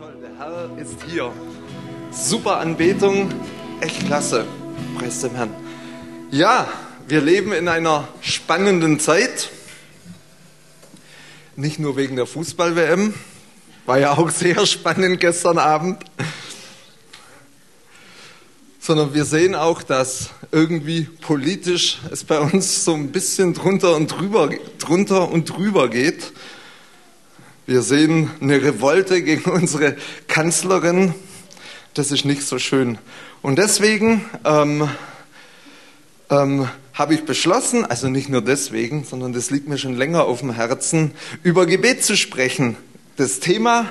toll, 0.00 0.16
der 0.22 0.38
Herr 0.38 0.78
ist 0.78 0.96
hier. 1.06 1.30
Super 2.10 2.58
Anbetung, 2.58 3.30
echt 3.80 4.06
klasse. 4.06 4.46
Preis 4.96 5.20
dem 5.20 5.34
Herrn. 5.34 5.54
Ja, 6.30 6.68
wir 7.06 7.20
leben 7.20 7.52
in 7.52 7.68
einer 7.68 8.08
spannenden 8.22 8.98
Zeit. 8.98 9.50
Nicht 11.54 11.78
nur 11.78 11.96
wegen 11.96 12.16
der 12.16 12.24
Fußball-WM, 12.24 13.12
war 13.84 13.98
ja 13.98 14.12
auch 14.12 14.30
sehr 14.30 14.64
spannend 14.64 15.20
gestern 15.20 15.58
Abend, 15.58 16.02
sondern 18.78 19.12
wir 19.12 19.26
sehen 19.26 19.54
auch, 19.54 19.82
dass 19.82 20.30
irgendwie 20.50 21.02
politisch 21.02 21.98
es 22.10 22.24
bei 22.24 22.40
uns 22.40 22.84
so 22.84 22.94
ein 22.94 23.12
bisschen 23.12 23.52
drunter 23.52 23.96
und 23.96 24.06
drüber, 24.06 24.48
drunter 24.78 25.30
und 25.30 25.50
drüber 25.50 25.90
geht. 25.90 26.32
Wir 27.70 27.82
sehen 27.82 28.28
eine 28.40 28.60
Revolte 28.60 29.22
gegen 29.22 29.48
unsere 29.48 29.94
Kanzlerin. 30.26 31.14
Das 31.94 32.10
ist 32.10 32.24
nicht 32.24 32.42
so 32.42 32.58
schön. 32.58 32.98
Und 33.42 33.60
deswegen 33.60 34.24
ähm, 34.44 34.88
ähm, 36.30 36.68
habe 36.94 37.14
ich 37.14 37.22
beschlossen, 37.26 37.84
also 37.84 38.08
nicht 38.08 38.28
nur 38.28 38.42
deswegen, 38.42 39.04
sondern 39.04 39.32
das 39.32 39.52
liegt 39.52 39.68
mir 39.68 39.78
schon 39.78 39.94
länger 39.94 40.24
auf 40.24 40.40
dem 40.40 40.50
Herzen, 40.50 41.12
über 41.44 41.64
Gebet 41.64 42.02
zu 42.02 42.16
sprechen. 42.16 42.76
Das 43.14 43.38
Thema 43.38 43.86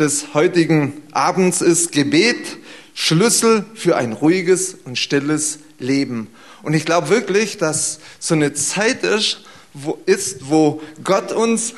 des 0.00 0.34
heutigen 0.34 1.00
Abends 1.12 1.60
ist 1.60 1.92
Gebet, 1.92 2.58
Schlüssel 2.92 3.64
für 3.76 3.96
ein 3.96 4.14
ruhiges 4.14 4.76
und 4.84 4.98
stilles 4.98 5.60
Leben. 5.78 6.26
Und 6.64 6.74
ich 6.74 6.84
glaube 6.84 7.08
wirklich, 7.08 7.56
dass 7.56 8.00
so 8.18 8.34
eine 8.34 8.52
Zeit 8.52 9.04
ist, 9.04 9.44
wo, 9.74 9.96
ist, 10.06 10.50
wo 10.50 10.82
Gott 11.04 11.30
uns 11.30 11.74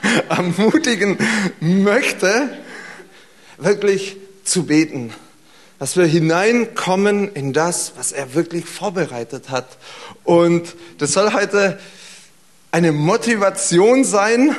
ermutigen 0.28 1.18
möchte, 1.60 2.50
wirklich 3.58 4.16
zu 4.44 4.64
beten. 4.66 5.12
Dass 5.78 5.96
wir 5.96 6.06
hineinkommen 6.06 7.32
in 7.34 7.52
das, 7.52 7.92
was 7.96 8.12
er 8.12 8.34
wirklich 8.34 8.64
vorbereitet 8.64 9.50
hat. 9.50 9.78
Und 10.24 10.74
das 10.98 11.12
soll 11.12 11.32
heute 11.32 11.78
eine 12.72 12.92
Motivation 12.92 14.04
sein, 14.04 14.56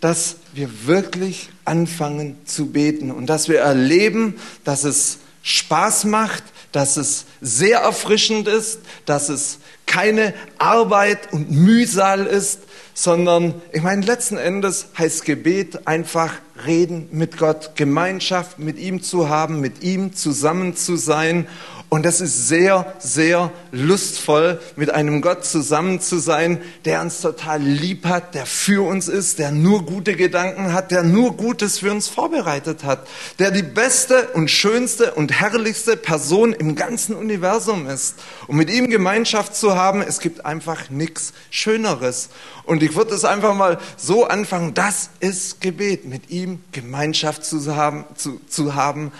dass 0.00 0.36
wir 0.52 0.86
wirklich 0.86 1.50
anfangen 1.64 2.38
zu 2.44 2.66
beten 2.66 3.10
und 3.10 3.26
dass 3.26 3.48
wir 3.48 3.60
erleben, 3.60 4.38
dass 4.64 4.84
es 4.84 5.18
Spaß 5.42 6.04
macht, 6.04 6.42
dass 6.72 6.96
es 6.96 7.24
sehr 7.40 7.78
erfrischend 7.80 8.48
ist, 8.48 8.80
dass 9.04 9.28
es 9.28 9.58
keine 9.86 10.34
Arbeit 10.58 11.32
und 11.32 11.50
Mühsal 11.50 12.26
ist, 12.26 12.60
sondern 12.92 13.54
ich 13.72 13.82
meine, 13.82 14.04
letzten 14.04 14.36
Endes 14.36 14.88
heißt 14.98 15.24
Gebet 15.24 15.86
einfach 15.86 16.34
reden 16.66 17.08
mit 17.12 17.38
Gott, 17.38 17.72
Gemeinschaft 17.76 18.58
mit 18.58 18.78
ihm 18.78 19.02
zu 19.02 19.28
haben, 19.28 19.60
mit 19.60 19.82
ihm 19.82 20.14
zusammen 20.14 20.76
zu 20.76 20.96
sein 20.96 21.46
und 21.88 22.04
das 22.04 22.20
ist 22.20 22.48
sehr, 22.48 22.92
sehr 22.98 23.52
lustvoll, 23.70 24.60
mit 24.74 24.90
einem 24.90 25.20
Gott 25.20 25.44
zusammen 25.44 26.00
zu 26.00 26.18
sein, 26.18 26.60
der 26.84 27.00
uns 27.00 27.20
total 27.20 27.62
lieb 27.62 28.06
hat, 28.06 28.34
der 28.34 28.44
für 28.44 28.84
uns 28.84 29.06
ist, 29.06 29.38
der 29.38 29.52
nur 29.52 29.86
gute 29.86 30.16
Gedanken 30.16 30.72
hat, 30.72 30.90
der 30.90 31.04
nur 31.04 31.36
Gutes 31.36 31.78
für 31.78 31.92
uns 31.92 32.08
vorbereitet 32.08 32.82
hat, 32.82 33.06
der 33.38 33.52
die 33.52 33.62
beste 33.62 34.30
und 34.34 34.50
schönste 34.50 35.14
und 35.14 35.32
herrlichste 35.32 35.96
Person 35.96 36.52
im 36.52 36.74
ganzen 36.74 37.14
Universum 37.14 37.86
ist. 37.86 38.16
Und 38.48 38.56
mit 38.56 38.68
ihm 38.68 38.90
Gemeinschaft 38.90 39.54
zu 39.54 39.76
haben, 39.76 40.02
es 40.02 40.18
gibt 40.18 40.44
einfach 40.44 40.90
nichts 40.90 41.34
Schöneres. 41.50 42.30
Und 42.64 42.82
ich 42.82 42.96
würde 42.96 43.14
es 43.14 43.24
einfach 43.24 43.54
mal 43.54 43.78
so 43.96 44.26
anfangen, 44.26 44.74
das 44.74 45.10
ist 45.20 45.60
Gebet, 45.60 46.04
mit 46.04 46.30
ihm 46.30 46.58
Gemeinschaft 46.72 47.44
zu 47.44 47.76
haben, 47.76 48.04
zu, 48.16 48.40
zu 48.48 48.74
haben 48.74 49.12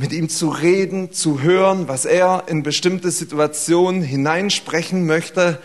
mit 0.00 0.14
ihm 0.14 0.30
zu 0.30 0.48
reden, 0.48 1.12
zu 1.12 1.42
hören, 1.42 1.86
was 1.86 2.06
er 2.06 2.44
in 2.46 2.62
bestimmte 2.62 3.10
Situationen 3.10 4.00
hineinsprechen 4.00 5.04
möchte. 5.04 5.58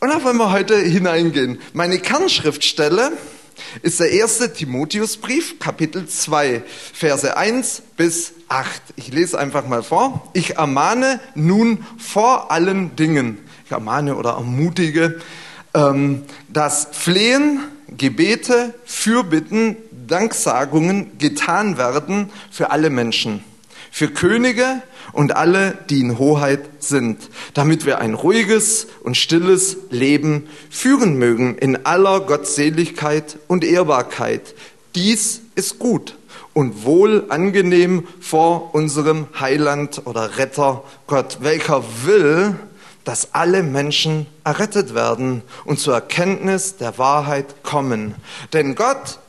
Und 0.00 0.08
da 0.08 0.24
wollen 0.24 0.38
wir 0.38 0.52
heute 0.52 0.78
hineingehen. 0.78 1.58
Meine 1.74 1.98
Kernschriftstelle 1.98 3.12
ist 3.82 4.00
der 4.00 4.10
erste 4.10 4.54
Timotheusbrief, 4.54 5.58
Kapitel 5.58 6.08
2, 6.08 6.62
Verse 6.94 7.36
1 7.36 7.82
bis 7.98 8.32
8. 8.48 8.80
Ich 8.96 9.12
lese 9.12 9.38
einfach 9.38 9.66
mal 9.66 9.82
vor. 9.82 10.30
Ich 10.32 10.56
ermahne 10.56 11.20
nun 11.34 11.84
vor 11.98 12.50
allen 12.50 12.96
Dingen, 12.96 13.36
ich 13.66 13.72
ermahne 13.72 14.16
oder 14.16 14.30
ermutige, 14.30 15.20
ähm, 15.74 16.22
das 16.48 16.88
Flehen, 16.92 17.60
Gebete, 17.88 18.72
Fürbitten, 18.86 19.76
Danksagungen 20.06 21.18
getan 21.18 21.78
werden 21.78 22.30
für 22.50 22.70
alle 22.70 22.90
Menschen, 22.90 23.44
für 23.90 24.08
Könige 24.08 24.82
und 25.12 25.36
alle, 25.36 25.78
die 25.88 26.00
in 26.00 26.18
Hoheit 26.18 26.60
sind, 26.80 27.30
damit 27.54 27.86
wir 27.86 27.98
ein 27.98 28.14
ruhiges 28.14 28.86
und 29.02 29.16
stilles 29.16 29.76
Leben 29.90 30.48
führen 30.70 31.16
mögen 31.16 31.56
in 31.56 31.86
aller 31.86 32.20
Gottseligkeit 32.20 33.38
und 33.46 33.64
Ehrbarkeit. 33.64 34.54
Dies 34.94 35.42
ist 35.54 35.78
gut 35.78 36.16
und 36.52 36.84
wohl 36.84 37.26
angenehm 37.28 38.06
vor 38.20 38.74
unserem 38.74 39.26
Heiland 39.38 40.02
oder 40.06 40.38
Retter 40.38 40.84
Gott, 41.06 41.38
welcher 41.40 41.84
will, 42.04 42.54
dass 43.04 43.34
alle 43.34 43.62
Menschen 43.62 44.26
errettet 44.42 44.94
werden 44.94 45.42
und 45.64 45.78
zur 45.78 45.94
Erkenntnis 45.94 46.76
der 46.76 46.98
Wahrheit 46.98 47.62
kommen. 47.62 48.14
Denn 48.52 48.74
Gott 48.74 49.20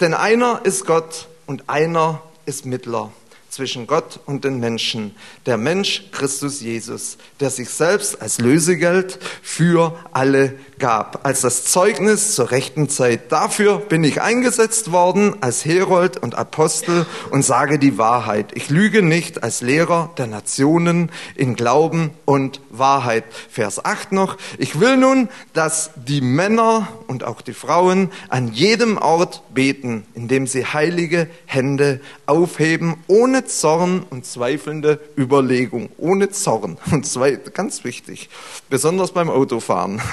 denn 0.00 0.14
einer 0.14 0.60
ist 0.64 0.86
Gott 0.86 1.28
und 1.46 1.68
einer 1.68 2.22
ist 2.46 2.64
Mittler 2.66 3.12
zwischen 3.50 3.86
Gott 3.86 4.20
und 4.26 4.44
den 4.44 4.60
Menschen, 4.60 5.14
der 5.44 5.56
Mensch 5.56 6.04
Christus 6.12 6.60
Jesus, 6.60 7.18
der 7.40 7.50
sich 7.50 7.68
selbst 7.68 8.22
als 8.22 8.38
Lösegeld 8.38 9.18
für 9.42 9.98
alle 10.12 10.54
gab, 10.78 11.26
als 11.26 11.40
das 11.42 11.64
Zeugnis 11.64 12.34
zur 12.34 12.52
rechten 12.52 12.88
Zeit. 12.88 13.32
Dafür 13.32 13.78
bin 13.78 14.04
ich 14.04 14.22
eingesetzt 14.22 14.92
worden 14.92 15.34
als 15.42 15.64
Herold 15.64 16.16
und 16.16 16.36
Apostel 16.36 17.06
und 17.30 17.44
sage 17.44 17.78
die 17.78 17.98
Wahrheit. 17.98 18.52
Ich 18.54 18.70
lüge 18.70 19.02
nicht 19.02 19.42
als 19.42 19.60
Lehrer 19.60 20.10
der 20.16 20.28
Nationen 20.28 21.10
in 21.34 21.56
Glauben 21.56 22.10
und 22.24 22.60
Wahrheit. 22.70 23.24
Vers 23.50 23.84
8 23.84 24.12
noch. 24.12 24.36
Ich 24.58 24.80
will 24.80 24.96
nun, 24.96 25.28
dass 25.52 25.90
die 25.96 26.20
Männer 26.20 26.88
und 27.08 27.24
auch 27.24 27.40
die 27.40 27.52
Frauen 27.52 28.10
an 28.28 28.52
jedem 28.52 28.96
Ort 28.96 29.42
beten, 29.52 30.06
indem 30.14 30.46
sie 30.46 30.64
heilige 30.64 31.28
Hände 31.46 32.00
aufheben, 32.26 32.96
ohne 33.08 33.39
Zorn 33.44 34.04
und 34.10 34.26
zweifelnde 34.26 35.00
Überlegung. 35.16 35.90
Ohne 35.98 36.30
Zorn 36.30 36.78
und 36.90 37.06
zwei, 37.06 37.32
ganz 37.32 37.84
wichtig, 37.84 38.28
besonders 38.68 39.12
beim 39.12 39.30
Autofahren. 39.30 40.00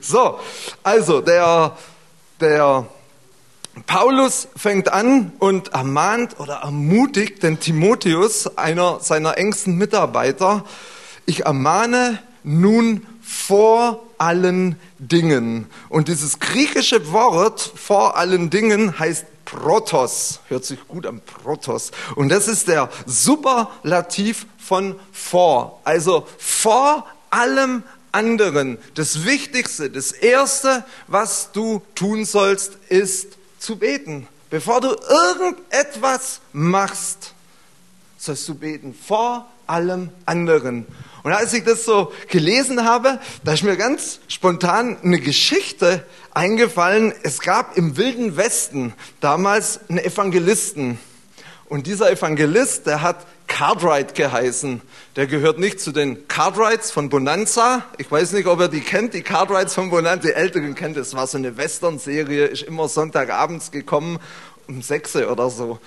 So, 0.00 0.38
also 0.82 1.20
der, 1.20 1.76
der 2.40 2.86
Paulus 3.86 4.48
fängt 4.56 4.90
an 4.90 5.32
und 5.38 5.68
ermahnt 5.74 6.40
oder 6.40 6.60
ermutigt 6.62 7.42
den 7.42 7.60
Timotheus, 7.60 8.56
einer 8.56 9.00
seiner 9.00 9.36
engsten 9.36 9.76
Mitarbeiter, 9.76 10.64
ich 11.26 11.44
ermahne 11.44 12.18
nun 12.42 13.06
vor 13.20 14.02
allen 14.18 14.76
Dingen. 14.98 15.66
Und 15.88 16.08
dieses 16.08 16.38
griechische 16.38 17.12
Wort 17.12 17.60
vor 17.60 18.16
allen 18.16 18.48
Dingen 18.48 18.98
heißt 18.98 19.26
Protos. 19.46 20.40
Hört 20.48 20.66
sich 20.66 20.86
gut 20.86 21.06
an, 21.06 21.22
Protos. 21.22 21.92
Und 22.16 22.28
das 22.28 22.48
ist 22.48 22.68
der 22.68 22.90
Superlativ 23.06 24.46
von 24.58 25.00
vor. 25.12 25.80
Also 25.84 26.28
vor 26.36 27.06
allem 27.30 27.82
anderen. 28.12 28.76
Das 28.94 29.24
Wichtigste, 29.24 29.88
das 29.90 30.12
Erste, 30.12 30.84
was 31.06 31.52
du 31.52 31.80
tun 31.94 32.24
sollst, 32.24 32.74
ist 32.88 33.38
zu 33.58 33.76
beten. 33.76 34.28
Bevor 34.50 34.80
du 34.80 34.88
irgendetwas 34.88 36.40
machst, 36.52 37.32
sollst 38.18 38.48
du 38.48 38.54
beten 38.54 38.94
vor 38.94 39.46
allem 39.66 40.10
anderen. 40.24 40.86
Und 41.26 41.32
als 41.32 41.52
ich 41.54 41.64
das 41.64 41.84
so 41.84 42.12
gelesen 42.28 42.84
habe, 42.84 43.18
da 43.42 43.54
ist 43.54 43.64
mir 43.64 43.76
ganz 43.76 44.20
spontan 44.28 44.96
eine 45.02 45.18
Geschichte 45.18 46.06
eingefallen. 46.30 47.12
Es 47.24 47.40
gab 47.40 47.76
im 47.76 47.96
Wilden 47.96 48.36
Westen 48.36 48.94
damals 49.20 49.80
einen 49.88 49.98
Evangelisten. 49.98 51.00
Und 51.68 51.88
dieser 51.88 52.12
Evangelist, 52.12 52.86
der 52.86 53.02
hat 53.02 53.26
Cartwright 53.48 54.14
geheißen. 54.14 54.80
Der 55.16 55.26
gehört 55.26 55.58
nicht 55.58 55.80
zu 55.80 55.90
den 55.90 56.28
Cartwrights 56.28 56.92
von 56.92 57.08
Bonanza. 57.08 57.84
Ich 57.98 58.08
weiß 58.08 58.30
nicht, 58.30 58.46
ob 58.46 58.60
ihr 58.60 58.68
die 58.68 58.80
kennt, 58.80 59.12
die 59.12 59.22
Cartwrights 59.22 59.74
von 59.74 59.90
Bonanza. 59.90 60.28
Die 60.28 60.32
Älteren 60.32 60.76
kennt 60.76 60.96
es. 60.96 61.12
war 61.14 61.26
so 61.26 61.38
eine 61.38 61.56
Western-Serie, 61.56 62.44
ist 62.46 62.62
immer 62.62 62.88
Sonntagabends 62.88 63.72
gekommen, 63.72 64.20
um 64.68 64.80
sechs 64.80 65.16
oder 65.16 65.50
so. 65.50 65.80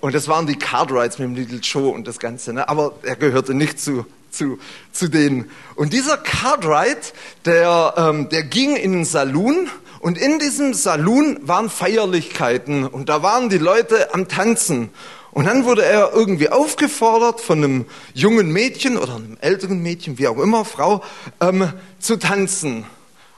Und 0.00 0.14
das 0.14 0.28
waren 0.28 0.46
die 0.46 0.56
Cartwrights 0.56 1.18
mit 1.18 1.26
dem 1.26 1.34
Little 1.34 1.58
Joe 1.58 1.88
und 1.88 2.06
das 2.06 2.20
Ganze. 2.20 2.52
Ne? 2.52 2.68
Aber 2.68 2.94
er 3.02 3.16
gehörte 3.16 3.54
nicht 3.54 3.80
zu, 3.80 4.06
zu, 4.30 4.58
zu 4.92 5.08
denen. 5.08 5.50
Und 5.74 5.92
dieser 5.92 6.16
Cartwright, 6.16 7.12
der, 7.44 7.94
ähm, 7.96 8.28
der 8.28 8.42
ging 8.44 8.76
in 8.76 8.92
den 8.92 9.04
Saloon 9.04 9.68
Und 10.00 10.16
in 10.16 10.38
diesem 10.38 10.74
Saloon 10.74 11.38
waren 11.42 11.68
Feierlichkeiten 11.68 12.86
und 12.86 13.08
da 13.08 13.22
waren 13.22 13.48
die 13.48 13.58
Leute 13.58 14.14
am 14.14 14.28
Tanzen. 14.28 14.90
Und 15.30 15.46
dann 15.46 15.64
wurde 15.64 15.84
er 15.84 16.12
irgendwie 16.12 16.48
aufgefordert 16.48 17.40
von 17.40 17.58
einem 17.58 17.86
jungen 18.14 18.52
Mädchen 18.52 18.96
oder 18.96 19.16
einem 19.16 19.36
älteren 19.40 19.82
Mädchen, 19.82 20.18
wie 20.18 20.28
auch 20.28 20.38
immer, 20.38 20.64
Frau, 20.64 21.02
ähm, 21.40 21.72
zu 21.98 22.16
tanzen. 22.16 22.86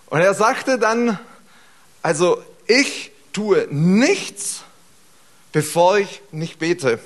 Und 0.06 0.20
er 0.20 0.34
sagte 0.34 0.78
dann, 0.78 1.18
also 2.02 2.42
ich 2.66 3.10
tue 3.32 3.66
nichts, 3.70 4.62
bevor 5.52 5.98
ich 5.98 6.22
nicht 6.30 6.58
bete. 6.58 6.98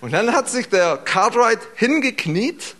Und 0.00 0.12
dann 0.12 0.32
hat 0.32 0.50
sich 0.50 0.68
der 0.68 0.96
Cartwright 0.98 1.60
hingekniet 1.76 2.76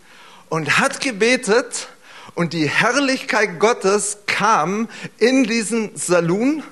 und 0.49 0.79
hat 0.79 1.01
gebetet 1.01 1.89
und 2.35 2.53
die 2.53 2.69
Herrlichkeit 2.69 3.59
Gottes 3.61 4.19
kam 4.27 4.89
in 5.19 5.45
diesen 5.45 5.97
Saloon 5.97 6.63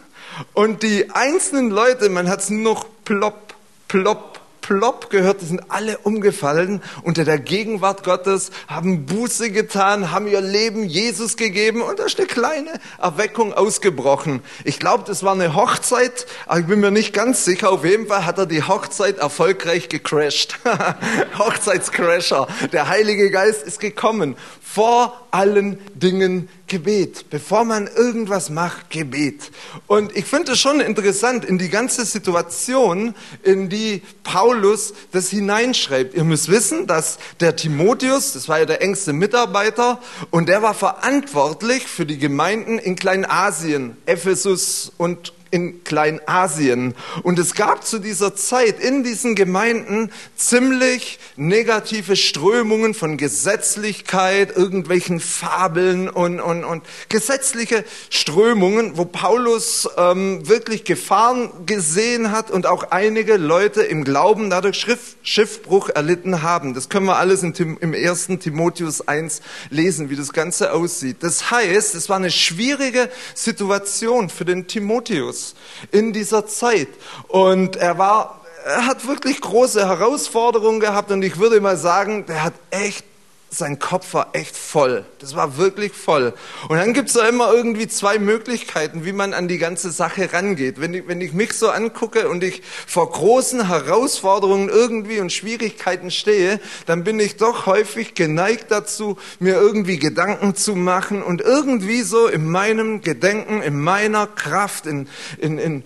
und 0.54 0.82
die 0.82 1.10
einzelnen 1.10 1.70
Leute, 1.70 2.08
man 2.08 2.28
hat 2.28 2.40
es 2.40 2.50
noch 2.50 2.86
plopp, 3.04 3.54
plopp, 3.88 4.31
plopp 4.62 5.10
gehört, 5.10 5.42
die 5.42 5.46
sind 5.46 5.70
alle 5.70 5.98
umgefallen 5.98 6.82
unter 7.02 7.24
der 7.24 7.38
Gegenwart 7.38 8.04
Gottes, 8.04 8.50
haben 8.68 9.04
Buße 9.04 9.50
getan, 9.50 10.10
haben 10.10 10.26
ihr 10.26 10.40
Leben 10.40 10.84
Jesus 10.84 11.36
gegeben 11.36 11.82
und 11.82 11.98
da 11.98 12.04
ist 12.04 12.18
eine 12.18 12.26
kleine 12.26 12.70
Erweckung 12.98 13.52
ausgebrochen. 13.52 14.40
Ich 14.64 14.78
glaube, 14.78 15.04
das 15.06 15.22
war 15.22 15.32
eine 15.32 15.54
Hochzeit, 15.54 16.26
aber 16.46 16.60
ich 16.60 16.66
bin 16.66 16.80
mir 16.80 16.90
nicht 16.90 17.12
ganz 17.12 17.44
sicher. 17.44 17.70
Auf 17.70 17.84
jeden 17.84 18.06
Fall 18.06 18.24
hat 18.24 18.38
er 18.38 18.46
die 18.46 18.62
Hochzeit 18.62 19.18
erfolgreich 19.18 19.88
gecrashed. 19.88 20.58
Hochzeitscrasher. 21.38 22.46
Der 22.72 22.88
Heilige 22.88 23.30
Geist 23.30 23.64
ist 23.64 23.80
gekommen. 23.80 24.36
Vor 24.74 25.26
allen 25.30 25.78
Dingen 25.94 26.48
Gebet. 26.66 27.28
Bevor 27.28 27.64
man 27.64 27.88
irgendwas 27.88 28.48
macht, 28.48 28.88
Gebet. 28.88 29.50
Und 29.86 30.16
ich 30.16 30.24
finde 30.24 30.52
es 30.52 30.60
schon 30.60 30.80
interessant, 30.80 31.44
in 31.44 31.58
die 31.58 31.68
ganze 31.68 32.06
Situation, 32.06 33.14
in 33.42 33.68
die 33.68 34.00
Paulus 34.24 34.94
das 35.12 35.28
hineinschreibt. 35.28 36.14
Ihr 36.14 36.24
müsst 36.24 36.48
wissen, 36.48 36.86
dass 36.86 37.18
der 37.40 37.54
Timotheus, 37.54 38.32
das 38.32 38.48
war 38.48 38.60
ja 38.60 38.64
der 38.64 38.80
engste 38.80 39.12
Mitarbeiter, 39.12 40.00
und 40.30 40.48
der 40.48 40.62
war 40.62 40.72
verantwortlich 40.72 41.86
für 41.86 42.06
die 42.06 42.16
Gemeinden 42.16 42.78
in 42.78 42.96
Kleinasien, 42.96 43.98
Ephesus 44.06 44.90
und 44.96 45.34
in 45.52 45.84
Kleinasien. 45.84 46.94
Und 47.22 47.38
es 47.38 47.54
gab 47.54 47.86
zu 47.86 47.98
dieser 47.98 48.34
Zeit 48.34 48.80
in 48.80 49.04
diesen 49.04 49.34
Gemeinden 49.34 50.10
ziemlich 50.34 51.18
negative 51.36 52.16
Strömungen 52.16 52.94
von 52.94 53.18
Gesetzlichkeit, 53.18 54.56
irgendwelchen 54.56 55.20
Fabeln 55.20 56.08
und, 56.08 56.40
und, 56.40 56.64
und 56.64 56.82
gesetzliche 57.10 57.84
Strömungen, 58.08 58.96
wo 58.96 59.04
Paulus 59.04 59.88
ähm, 59.98 60.48
wirklich 60.48 60.84
Gefahren 60.84 61.66
gesehen 61.66 62.30
hat 62.30 62.50
und 62.50 62.66
auch 62.66 62.90
einige 62.90 63.36
Leute 63.36 63.82
im 63.82 64.04
Glauben 64.04 64.48
dadurch 64.48 64.76
Schrift, 64.76 65.18
Schiffbruch 65.22 65.90
erlitten 65.90 66.42
haben. 66.42 66.72
Das 66.72 66.88
können 66.88 67.04
wir 67.04 67.18
alles 67.18 67.42
im, 67.42 67.76
im 67.78 67.92
1. 67.92 68.28
Timotheus 68.40 69.06
1 69.06 69.42
lesen, 69.68 70.08
wie 70.08 70.16
das 70.16 70.32
Ganze 70.32 70.72
aussieht. 70.72 71.18
Das 71.20 71.50
heißt, 71.50 71.94
es 71.94 72.08
war 72.08 72.16
eine 72.16 72.30
schwierige 72.30 73.10
Situation 73.34 74.30
für 74.30 74.46
den 74.46 74.66
Timotheus 74.66 75.41
in 75.90 76.12
dieser 76.12 76.46
Zeit. 76.46 76.88
Und 77.28 77.76
er 77.76 77.98
war, 77.98 78.40
er 78.64 78.86
hat 78.86 79.06
wirklich 79.06 79.40
große 79.40 79.86
Herausforderungen 79.86 80.80
gehabt 80.80 81.10
und 81.10 81.22
ich 81.22 81.38
würde 81.38 81.60
mal 81.60 81.76
sagen, 81.76 82.26
der 82.26 82.44
hat 82.44 82.54
echt 82.70 83.04
sein 83.54 83.78
Kopf 83.78 84.14
war 84.14 84.30
echt 84.32 84.56
voll. 84.56 85.04
Das 85.18 85.36
war 85.36 85.58
wirklich 85.58 85.92
voll. 85.92 86.32
Und 86.68 86.78
dann 86.78 86.94
gibt's 86.94 87.12
da 87.12 87.28
immer 87.28 87.52
irgendwie 87.52 87.86
zwei 87.86 88.18
Möglichkeiten, 88.18 89.04
wie 89.04 89.12
man 89.12 89.34
an 89.34 89.46
die 89.46 89.58
ganze 89.58 89.90
Sache 89.90 90.32
rangeht. 90.32 90.80
Wenn 90.80 90.94
ich, 90.94 91.06
wenn 91.06 91.20
ich 91.20 91.34
mich 91.34 91.52
so 91.52 91.68
angucke 91.68 92.30
und 92.30 92.42
ich 92.42 92.62
vor 92.86 93.10
großen 93.10 93.68
Herausforderungen 93.68 94.70
irgendwie 94.70 95.20
und 95.20 95.30
Schwierigkeiten 95.32 96.10
stehe, 96.10 96.60
dann 96.86 97.04
bin 97.04 97.20
ich 97.20 97.36
doch 97.36 97.66
häufig 97.66 98.14
geneigt 98.14 98.70
dazu, 98.70 99.18
mir 99.38 99.56
irgendwie 99.56 99.98
Gedanken 99.98 100.56
zu 100.56 100.74
machen 100.74 101.22
und 101.22 101.42
irgendwie 101.42 102.02
so 102.02 102.28
in 102.28 102.48
meinem 102.48 103.02
Gedenken, 103.02 103.60
in 103.60 103.78
meiner 103.78 104.26
Kraft, 104.26 104.86
in, 104.86 105.06
in, 105.36 105.58
in 105.58 105.84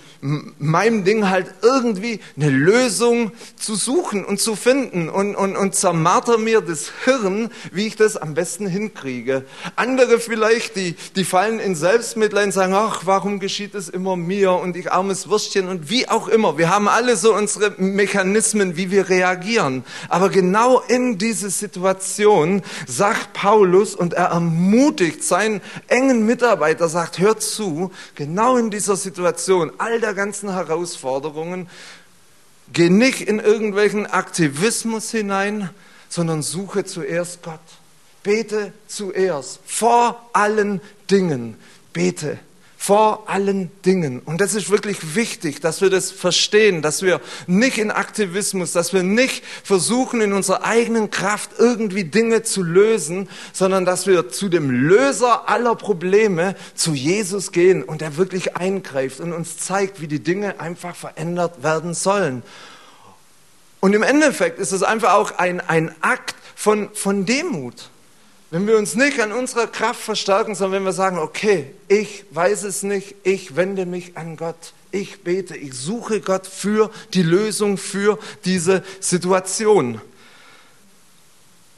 meinem 0.60 1.02
Ding 1.02 1.28
halt 1.28 1.52
irgendwie 1.62 2.20
eine 2.36 2.50
Lösung 2.50 3.32
zu 3.56 3.74
suchen 3.74 4.24
und 4.24 4.40
zu 4.40 4.54
finden 4.54 5.08
und, 5.08 5.34
und, 5.34 5.56
und 5.56 5.74
zermarter 5.74 6.38
mir 6.38 6.60
das 6.60 6.92
Hirn, 7.04 7.50
wie 7.72 7.86
ich 7.86 7.96
das 7.96 8.16
am 8.16 8.34
besten 8.34 8.66
hinkriege. 8.66 9.44
Andere 9.76 10.18
vielleicht, 10.18 10.76
die, 10.76 10.96
die 11.14 11.24
fallen 11.24 11.58
in 11.58 11.74
Selbstmitleid 11.74 12.46
und 12.46 12.52
sagen, 12.52 12.74
ach, 12.74 13.02
warum 13.04 13.40
geschieht 13.40 13.74
es 13.74 13.88
immer 13.88 14.16
mir 14.16 14.52
und 14.52 14.76
ich 14.76 14.92
armes 14.92 15.28
Würstchen 15.28 15.68
und 15.68 15.90
wie 15.90 16.08
auch 16.08 16.28
immer. 16.28 16.58
Wir 16.58 16.70
haben 16.70 16.88
alle 16.88 17.16
so 17.16 17.34
unsere 17.34 17.74
Mechanismen, 17.78 18.76
wie 18.76 18.90
wir 18.90 19.08
reagieren. 19.08 19.84
Aber 20.08 20.28
genau 20.28 20.80
in 20.80 21.18
diese 21.18 21.50
Situation 21.50 22.62
sagt 22.86 23.32
Paulus 23.32 23.94
und 23.94 24.14
er 24.14 24.26
ermutigt 24.26 25.22
seinen 25.24 25.60
engen 25.88 26.26
Mitarbeiter, 26.26 26.88
sagt, 26.88 27.18
hört 27.18 27.42
zu, 27.42 27.90
genau 28.14 28.56
in 28.56 28.70
dieser 28.70 28.96
Situation, 28.96 29.72
all 29.78 30.00
der 30.00 30.14
ganzen 30.14 30.52
Herausforderungen, 30.52 31.68
geh 32.72 32.90
nicht 32.90 33.22
in 33.22 33.38
irgendwelchen 33.38 34.06
Aktivismus 34.06 35.10
hinein, 35.10 35.70
sondern 36.08 36.42
suche 36.42 36.84
zuerst 36.84 37.42
Gott. 37.42 37.60
Bete 38.22 38.72
zuerst, 38.88 39.60
vor 39.66 40.28
allen 40.32 40.80
Dingen. 41.08 41.56
Bete 41.92 42.38
vor 42.86 43.28
allen 43.28 43.72
Dingen. 43.84 44.20
Und 44.20 44.40
das 44.40 44.54
ist 44.54 44.70
wirklich 44.70 45.16
wichtig, 45.16 45.60
dass 45.60 45.80
wir 45.80 45.90
das 45.90 46.12
verstehen, 46.12 46.82
dass 46.82 47.02
wir 47.02 47.20
nicht 47.48 47.78
in 47.78 47.90
Aktivismus, 47.90 48.70
dass 48.70 48.92
wir 48.92 49.02
nicht 49.02 49.42
versuchen, 49.64 50.20
in 50.20 50.32
unserer 50.32 50.62
eigenen 50.62 51.10
Kraft 51.10 51.50
irgendwie 51.58 52.04
Dinge 52.04 52.44
zu 52.44 52.62
lösen, 52.62 53.28
sondern 53.52 53.84
dass 53.84 54.06
wir 54.06 54.28
zu 54.28 54.48
dem 54.48 54.70
Löser 54.70 55.48
aller 55.48 55.74
Probleme, 55.74 56.54
zu 56.76 56.92
Jesus 56.92 57.50
gehen 57.50 57.82
und 57.82 58.02
er 58.02 58.18
wirklich 58.18 58.56
eingreift 58.56 59.18
und 59.18 59.32
uns 59.32 59.56
zeigt, 59.56 60.00
wie 60.00 60.06
die 60.06 60.22
Dinge 60.22 60.60
einfach 60.60 60.94
verändert 60.94 61.64
werden 61.64 61.92
sollen. 61.92 62.44
Und 63.86 63.92
im 63.92 64.02
Endeffekt 64.02 64.58
ist 64.58 64.72
es 64.72 64.82
einfach 64.82 65.14
auch 65.14 65.38
ein, 65.38 65.60
ein 65.60 65.94
Akt 66.00 66.34
von, 66.56 66.92
von 66.92 67.24
Demut. 67.24 67.88
Wenn 68.50 68.66
wir 68.66 68.78
uns 68.78 68.96
nicht 68.96 69.20
an 69.20 69.30
unserer 69.30 69.68
Kraft 69.68 70.00
verstärken, 70.00 70.56
sondern 70.56 70.80
wenn 70.80 70.84
wir 70.86 70.92
sagen, 70.92 71.20
okay, 71.20 71.72
ich 71.86 72.24
weiß 72.32 72.64
es 72.64 72.82
nicht, 72.82 73.14
ich 73.22 73.54
wende 73.54 73.86
mich 73.86 74.16
an 74.16 74.36
Gott, 74.36 74.72
ich 74.90 75.22
bete, 75.22 75.56
ich 75.56 75.74
suche 75.74 76.20
Gott 76.20 76.48
für 76.48 76.90
die 77.14 77.22
Lösung 77.22 77.78
für 77.78 78.18
diese 78.44 78.82
Situation. 78.98 80.00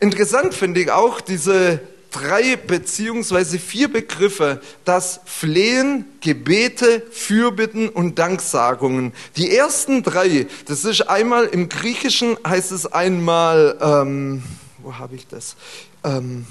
Interessant 0.00 0.54
finde 0.54 0.80
ich 0.80 0.90
auch 0.90 1.20
diese 1.20 1.78
drei 2.10 2.56
beziehungsweise 2.56 3.58
vier 3.58 3.92
Begriffe, 3.92 4.60
das 4.84 5.20
Flehen, 5.24 6.06
Gebete, 6.20 7.02
Fürbitten 7.10 7.88
und 7.88 8.18
Danksagungen. 8.18 9.12
Die 9.36 9.54
ersten 9.54 10.02
drei, 10.02 10.46
das 10.66 10.84
ist 10.84 11.02
einmal 11.02 11.46
im 11.46 11.68
Griechischen 11.68 12.36
heißt 12.46 12.72
es 12.72 12.86
einmal, 12.86 13.76
ähm, 13.80 14.42
wo 14.78 14.96
habe 14.96 15.16
ich 15.16 15.26
das? 15.26 15.56
Ähm, 16.04 16.46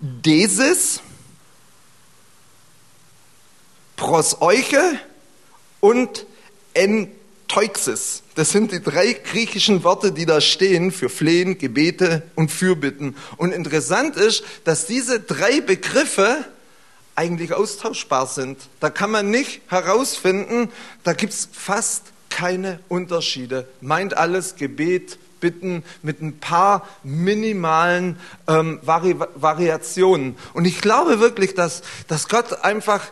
Desis, 0.00 1.00
Proseuche 3.96 5.00
und 5.80 6.26
Ent 6.74 7.10
Teuxis. 7.48 8.22
Das 8.38 8.52
sind 8.52 8.70
die 8.70 8.80
drei 8.80 9.14
griechischen 9.14 9.82
Worte, 9.82 10.12
die 10.12 10.24
da 10.24 10.40
stehen 10.40 10.92
für 10.92 11.08
Flehen, 11.08 11.58
Gebete 11.58 12.22
und 12.36 12.52
Fürbitten. 12.52 13.16
Und 13.36 13.52
interessant 13.52 14.14
ist, 14.14 14.44
dass 14.62 14.86
diese 14.86 15.18
drei 15.18 15.60
Begriffe 15.60 16.44
eigentlich 17.16 17.52
austauschbar 17.52 18.28
sind. 18.28 18.60
Da 18.78 18.90
kann 18.90 19.10
man 19.10 19.32
nicht 19.32 19.62
herausfinden, 19.66 20.70
da 21.02 21.14
gibt 21.14 21.32
es 21.32 21.48
fast 21.50 22.12
keine 22.28 22.78
Unterschiede. 22.86 23.66
Meint 23.80 24.16
alles 24.16 24.54
Gebet, 24.54 25.18
Bitten 25.40 25.82
mit 26.02 26.22
ein 26.22 26.38
paar 26.38 26.88
minimalen 27.02 28.20
ähm, 28.46 28.78
Vari 28.82 29.16
Variationen. 29.34 30.36
Und 30.52 30.64
ich 30.64 30.80
glaube 30.80 31.18
wirklich, 31.18 31.54
dass, 31.56 31.82
dass 32.06 32.28
Gott 32.28 32.62
einfach 32.62 33.02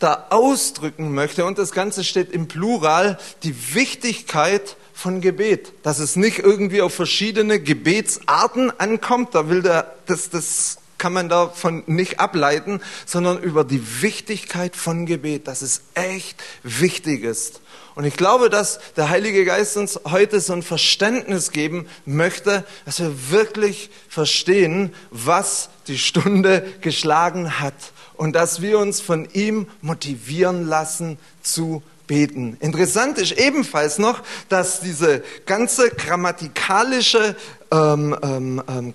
da 0.00 0.26
ausdrücken 0.30 1.14
möchte, 1.14 1.44
und 1.44 1.58
das 1.58 1.70
Ganze 1.72 2.02
steht 2.02 2.32
im 2.32 2.48
Plural, 2.48 3.18
die 3.44 3.74
Wichtigkeit 3.74 4.76
von 4.92 5.20
Gebet, 5.20 5.72
dass 5.82 5.98
es 5.98 6.16
nicht 6.16 6.40
irgendwie 6.40 6.82
auf 6.82 6.92
verschiedene 6.92 7.60
Gebetsarten 7.60 8.72
ankommt, 8.78 9.34
da 9.34 9.48
will 9.48 9.62
der, 9.62 9.94
das, 10.06 10.30
das 10.30 10.78
kann 10.98 11.12
man 11.14 11.28
davon 11.28 11.82
nicht 11.86 12.20
ableiten, 12.20 12.80
sondern 13.06 13.42
über 13.42 13.64
die 13.64 14.02
Wichtigkeit 14.02 14.76
von 14.76 15.06
Gebet, 15.06 15.48
dass 15.48 15.62
es 15.62 15.82
echt 15.94 16.42
wichtig 16.62 17.24
ist. 17.24 17.60
Und 17.94 18.04
ich 18.04 18.16
glaube, 18.16 18.50
dass 18.50 18.80
der 18.96 19.10
Heilige 19.10 19.44
Geist 19.44 19.76
uns 19.76 20.00
heute 20.04 20.40
so 20.40 20.52
ein 20.52 20.62
Verständnis 20.62 21.50
geben 21.50 21.88
möchte, 22.04 22.64
dass 22.84 23.00
wir 23.00 23.30
wirklich 23.30 23.90
verstehen, 24.08 24.94
was 25.10 25.70
die 25.86 25.98
Stunde 25.98 26.66
geschlagen 26.80 27.60
hat 27.60 27.74
und 28.16 28.34
dass 28.34 28.60
wir 28.62 28.78
uns 28.78 29.00
von 29.00 29.28
ihm 29.32 29.66
motivieren 29.80 30.68
lassen 30.68 31.18
zu 31.42 31.82
beten. 32.06 32.56
Interessant 32.58 33.18
ist 33.18 33.32
ebenfalls 33.32 33.98
noch, 33.98 34.20
dass 34.48 34.80
diese 34.80 35.22
ganze 35.46 35.90
grammatikalische 35.90 37.36
ähm, 37.70 38.16
ähm, 38.22 38.62
ähm 38.68 38.94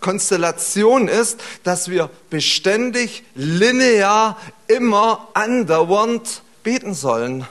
Konstellation 0.00 1.08
ist, 1.08 1.40
dass 1.62 1.90
wir 1.90 2.08
beständig, 2.30 3.22
linear, 3.34 4.38
immer 4.66 5.28
andauernd 5.34 6.42
beten 6.62 6.94
sollen. 6.94 7.46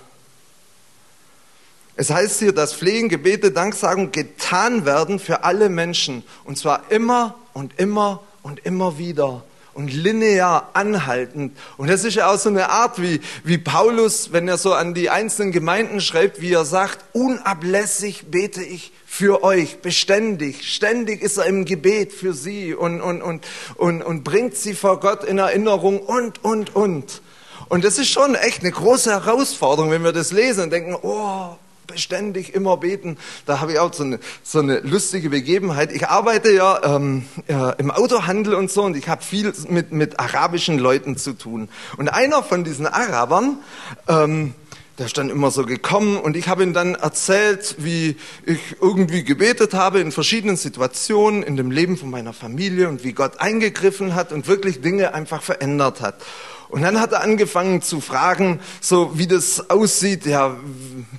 Es 1.95 2.09
heißt 2.09 2.39
hier, 2.39 2.53
dass 2.53 2.73
Flehen, 2.73 3.07
Gebete, 3.07 3.51
Danksagung 3.51 4.11
getan 4.11 4.85
werden 4.85 5.19
für 5.19 5.43
alle 5.43 5.69
Menschen. 5.69 6.23
Und 6.43 6.57
zwar 6.57 6.91
immer 6.91 7.35
und 7.53 7.79
immer 7.79 8.23
und 8.41 8.65
immer 8.65 8.97
wieder 8.97 9.43
und 9.73 9.91
linear 9.91 10.69
anhaltend. 10.73 11.57
Und 11.77 11.89
das 11.89 12.03
ist 12.03 12.15
ja 12.15 12.31
auch 12.31 12.37
so 12.37 12.49
eine 12.49 12.69
Art, 12.69 13.01
wie, 13.01 13.21
wie 13.43 13.57
Paulus, 13.57 14.31
wenn 14.31 14.47
er 14.47 14.57
so 14.57 14.73
an 14.73 14.93
die 14.93 15.09
einzelnen 15.09 15.51
Gemeinden 15.51 15.99
schreibt, 15.99 16.41
wie 16.41 16.53
er 16.53 16.65
sagt, 16.65 16.99
unablässig 17.13 18.25
bete 18.29 18.61
ich 18.61 18.91
für 19.05 19.43
euch, 19.43 19.79
beständig. 19.79 20.71
Ständig 20.71 21.21
ist 21.21 21.37
er 21.37 21.45
im 21.45 21.65
Gebet 21.65 22.13
für 22.13 22.33
sie 22.33 22.73
und, 22.73 23.01
und, 23.01 23.21
und, 23.21 23.45
und, 23.75 24.01
und 24.03 24.23
bringt 24.23 24.55
sie 24.55 24.73
vor 24.73 24.99
Gott 24.99 25.23
in 25.23 25.37
Erinnerung 25.37 25.99
und, 25.99 26.43
und, 26.43 26.75
und. 26.75 27.21
Und 27.69 27.83
das 27.83 27.97
ist 27.97 28.09
schon 28.09 28.35
echt 28.35 28.61
eine 28.61 28.71
große 28.71 29.11
Herausforderung, 29.11 29.89
wenn 29.89 30.03
wir 30.03 30.11
das 30.11 30.31
lesen 30.31 30.65
und 30.65 30.69
denken, 30.71 30.95
oh, 31.01 31.55
beständig 31.87 32.53
immer 32.53 32.77
beten. 32.77 33.17
Da 33.45 33.59
habe 33.59 33.73
ich 33.73 33.79
auch 33.79 33.93
so 33.93 34.03
eine, 34.03 34.19
so 34.43 34.59
eine 34.59 34.79
lustige 34.79 35.29
Begebenheit. 35.29 35.91
Ich 35.91 36.07
arbeite 36.07 36.51
ja, 36.51 36.95
ähm, 36.95 37.25
ja 37.47 37.71
im 37.71 37.91
Autohandel 37.91 38.55
und 38.55 38.71
so 38.71 38.83
und 38.83 38.95
ich 38.95 39.07
habe 39.07 39.23
viel 39.23 39.53
mit, 39.69 39.91
mit 39.91 40.19
arabischen 40.19 40.79
Leuten 40.79 41.17
zu 41.17 41.33
tun. 41.33 41.69
Und 41.97 42.09
einer 42.09 42.43
von 42.43 42.63
diesen 42.63 42.87
Arabern, 42.87 43.57
ähm, 44.07 44.53
der 44.99 45.07
ist 45.07 45.17
dann 45.17 45.31
immer 45.31 45.49
so 45.49 45.65
gekommen 45.65 46.17
und 46.17 46.37
ich 46.37 46.47
habe 46.47 46.61
ihm 46.61 46.73
dann 46.73 46.93
erzählt, 46.93 47.77
wie 47.79 48.15
ich 48.45 48.59
irgendwie 48.79 49.23
gebetet 49.23 49.73
habe 49.73 49.99
in 49.99 50.11
verschiedenen 50.11 50.55
Situationen 50.55 51.41
in 51.41 51.57
dem 51.57 51.71
Leben 51.71 51.97
von 51.97 52.11
meiner 52.11 52.31
Familie 52.31 52.89
und 52.89 53.03
wie 53.03 53.13
Gott 53.13 53.39
eingegriffen 53.39 54.13
hat 54.13 54.31
und 54.31 54.47
wirklich 54.47 54.81
Dinge 54.81 55.15
einfach 55.15 55.41
verändert 55.41 56.01
hat. 56.01 56.21
Und 56.73 56.81
dann 56.81 56.99
hat 56.99 57.11
er 57.11 57.21
angefangen 57.21 57.83
zu 57.83 58.01
fragen, 58.01 58.59
so 58.81 59.11
wie 59.13 59.27
das 59.27 59.69
aussieht, 59.69 60.25
ja, 60.25 60.57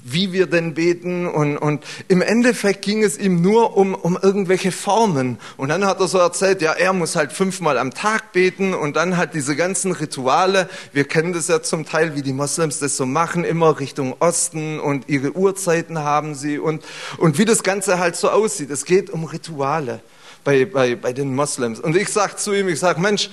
wie 0.03 0.33
wir 0.33 0.49
denn 0.49 0.75
beten. 0.75 1.29
Und, 1.29 1.57
und 1.59 1.85
im 2.09 2.23
Endeffekt 2.23 2.83
ging 2.83 3.05
es 3.05 3.17
ihm 3.17 3.41
nur 3.41 3.77
um, 3.77 3.95
um 3.95 4.19
irgendwelche 4.21 4.73
Formen. 4.73 5.39
Und 5.57 5.69
dann 5.69 5.87
hat 5.87 6.01
er 6.01 6.09
so 6.09 6.19
erzählt, 6.19 6.61
ja, 6.61 6.73
er 6.73 6.93
muss 6.93 7.15
halt 7.15 7.31
fünfmal 7.31 7.79
am 7.79 7.95
Tag 7.95 8.33
beten 8.33 8.75
und 8.75 8.97
dann 8.97 9.17
halt 9.17 9.33
diese 9.35 9.55
ganzen 9.55 9.93
Rituale. 9.93 10.69
Wir 10.93 11.05
kennen 11.05 11.33
das 11.33 11.47
ja 11.47 11.63
zum 11.63 11.87
Teil, 11.87 12.17
wie 12.17 12.23
die 12.23 12.33
Moslems 12.33 12.81
das 12.81 12.97
so 12.97 13.07
machen, 13.07 13.45
immer 13.45 13.79
Richtung 13.79 14.17
Osten 14.19 14.81
und 14.81 15.09
ihre 15.09 15.37
Uhrzeiten 15.37 16.01
haben 16.01 16.35
sie 16.35 16.59
und, 16.59 16.83
und 17.19 17.39
wie 17.39 17.45
das 17.45 17.63
Ganze 17.63 18.01
halt 18.01 18.17
so 18.17 18.29
aussieht. 18.29 18.71
Es 18.71 18.85
geht 18.85 19.09
um 19.09 19.23
Rituale 19.23 20.01
bei, 20.43 20.65
bei, 20.65 20.97
bei 20.97 21.13
den 21.13 21.33
Moslems. 21.33 21.79
Und 21.79 21.95
ich 21.95 22.09
sag 22.09 22.41
zu 22.41 22.53
ihm, 22.53 22.69
ich 22.69 22.81
sag, 22.81 22.99
Mensch, 22.99 23.31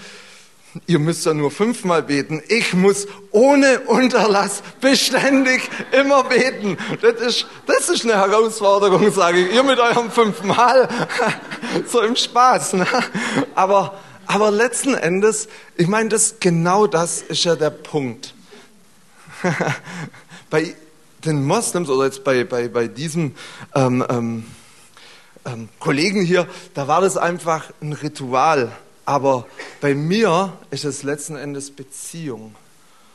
Ihr 0.87 0.99
müsst 0.99 1.25
ja 1.25 1.33
nur 1.33 1.51
fünfmal 1.51 2.01
beten. 2.01 2.41
Ich 2.47 2.73
muss 2.73 3.07
ohne 3.31 3.81
Unterlass 3.81 4.63
beständig 4.79 5.69
immer 5.91 6.23
beten. 6.23 6.77
Das 7.01 7.15
ist, 7.15 7.45
das 7.65 7.89
ist 7.89 8.05
eine 8.05 8.15
Herausforderung, 8.15 9.11
sage 9.11 9.39
ich. 9.39 9.53
Ihr 9.53 9.63
mit 9.63 9.79
eurem 9.79 10.09
fünfmal, 10.09 10.87
so 11.87 12.01
im 12.01 12.15
Spaß. 12.15 12.73
Ne? 12.73 12.87
Aber, 13.53 13.99
aber 14.27 14.49
letzten 14.49 14.93
Endes, 14.93 15.49
ich 15.75 15.87
meine, 15.87 16.07
das, 16.07 16.35
genau 16.39 16.87
das 16.87 17.21
ist 17.21 17.43
ja 17.43 17.57
der 17.57 17.71
Punkt. 17.71 18.33
bei 20.49 20.73
den 21.25 21.45
Moslems 21.45 21.89
oder 21.89 22.05
jetzt 22.05 22.23
bei, 22.23 22.45
bei, 22.45 22.69
bei 22.69 22.87
diesem 22.87 23.35
ähm, 23.75 24.05
ähm, 24.09 24.45
ähm, 25.45 25.69
Kollegen 25.79 26.21
hier, 26.21 26.47
da 26.73 26.87
war 26.87 27.01
das 27.01 27.17
einfach 27.17 27.71
ein 27.81 27.91
Ritual 27.91 28.71
aber 29.11 29.45
bei 29.81 29.93
mir 29.93 30.57
ist 30.69 30.85
es 30.85 31.03
letzten 31.03 31.35
Endes 31.35 31.71
Beziehung. 31.71 32.55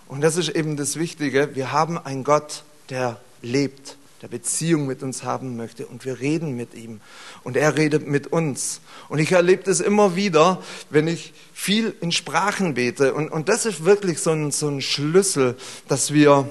Und 0.09 0.21
das 0.21 0.37
ist 0.37 0.51
eben 0.51 0.77
das 0.77 0.99
Wichtige. 0.99 1.55
Wir 1.55 1.73
haben 1.73 1.97
einen 1.97 2.23
Gott, 2.23 2.65
der 2.91 3.19
lebt, 3.41 3.97
der 4.21 4.29
Beziehung 4.29 4.87
mit 4.87 5.03
uns 5.03 5.25
haben 5.25 5.57
möchte. 5.57 5.87
Und 5.87 6.05
wir 6.05 6.21
reden 6.21 6.55
mit 6.55 6.75
ihm. 6.75 7.01
Und 7.45 7.57
er 7.57 7.79
redet 7.79 8.07
mit 8.07 8.27
uns. 8.27 8.83
Und 9.09 9.21
ich 9.21 9.33
erlebe 9.33 9.63
das 9.63 9.81
immer 9.81 10.17
wieder, 10.17 10.63
wenn 10.91 11.09
ich 11.09 11.33
viel 11.55 11.97
in 12.03 12.13
Sprachen 12.13 12.75
bete. 12.75 13.15
Und, 13.15 13.31
und 13.31 13.49
das 13.49 13.65
ist 13.65 13.87
wirklich 13.87 14.19
so 14.19 14.33
ein, 14.33 14.51
so 14.51 14.69
ein 14.69 14.83
Schlüssel, 14.83 15.57
dass 15.89 16.13
wir 16.13 16.47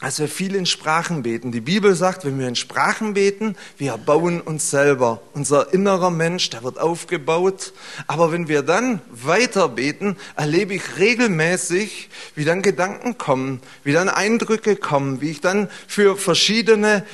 als 0.00 0.18
wir 0.18 0.28
viel 0.28 0.54
in 0.54 0.66
Sprachen 0.66 1.22
beten. 1.22 1.52
Die 1.52 1.60
Bibel 1.60 1.94
sagt, 1.94 2.24
wenn 2.24 2.38
wir 2.38 2.48
in 2.48 2.56
Sprachen 2.56 3.14
beten, 3.14 3.56
wir 3.78 3.92
erbauen 3.92 4.40
uns 4.40 4.70
selber. 4.70 5.22
Unser 5.32 5.72
innerer 5.72 6.10
Mensch, 6.10 6.50
der 6.50 6.62
wird 6.62 6.78
aufgebaut. 6.78 7.72
Aber 8.06 8.30
wenn 8.30 8.48
wir 8.48 8.62
dann 8.62 9.00
weiter 9.10 9.68
beten, 9.68 10.16
erlebe 10.36 10.74
ich 10.74 10.98
regelmäßig, 10.98 12.10
wie 12.34 12.44
dann 12.44 12.60
Gedanken 12.60 13.16
kommen, 13.16 13.60
wie 13.84 13.92
dann 13.92 14.08
Eindrücke 14.08 14.76
kommen, 14.76 15.20
wie 15.20 15.30
ich 15.30 15.40
dann 15.40 15.70
für 15.86 16.16
verschiedene 16.16 17.04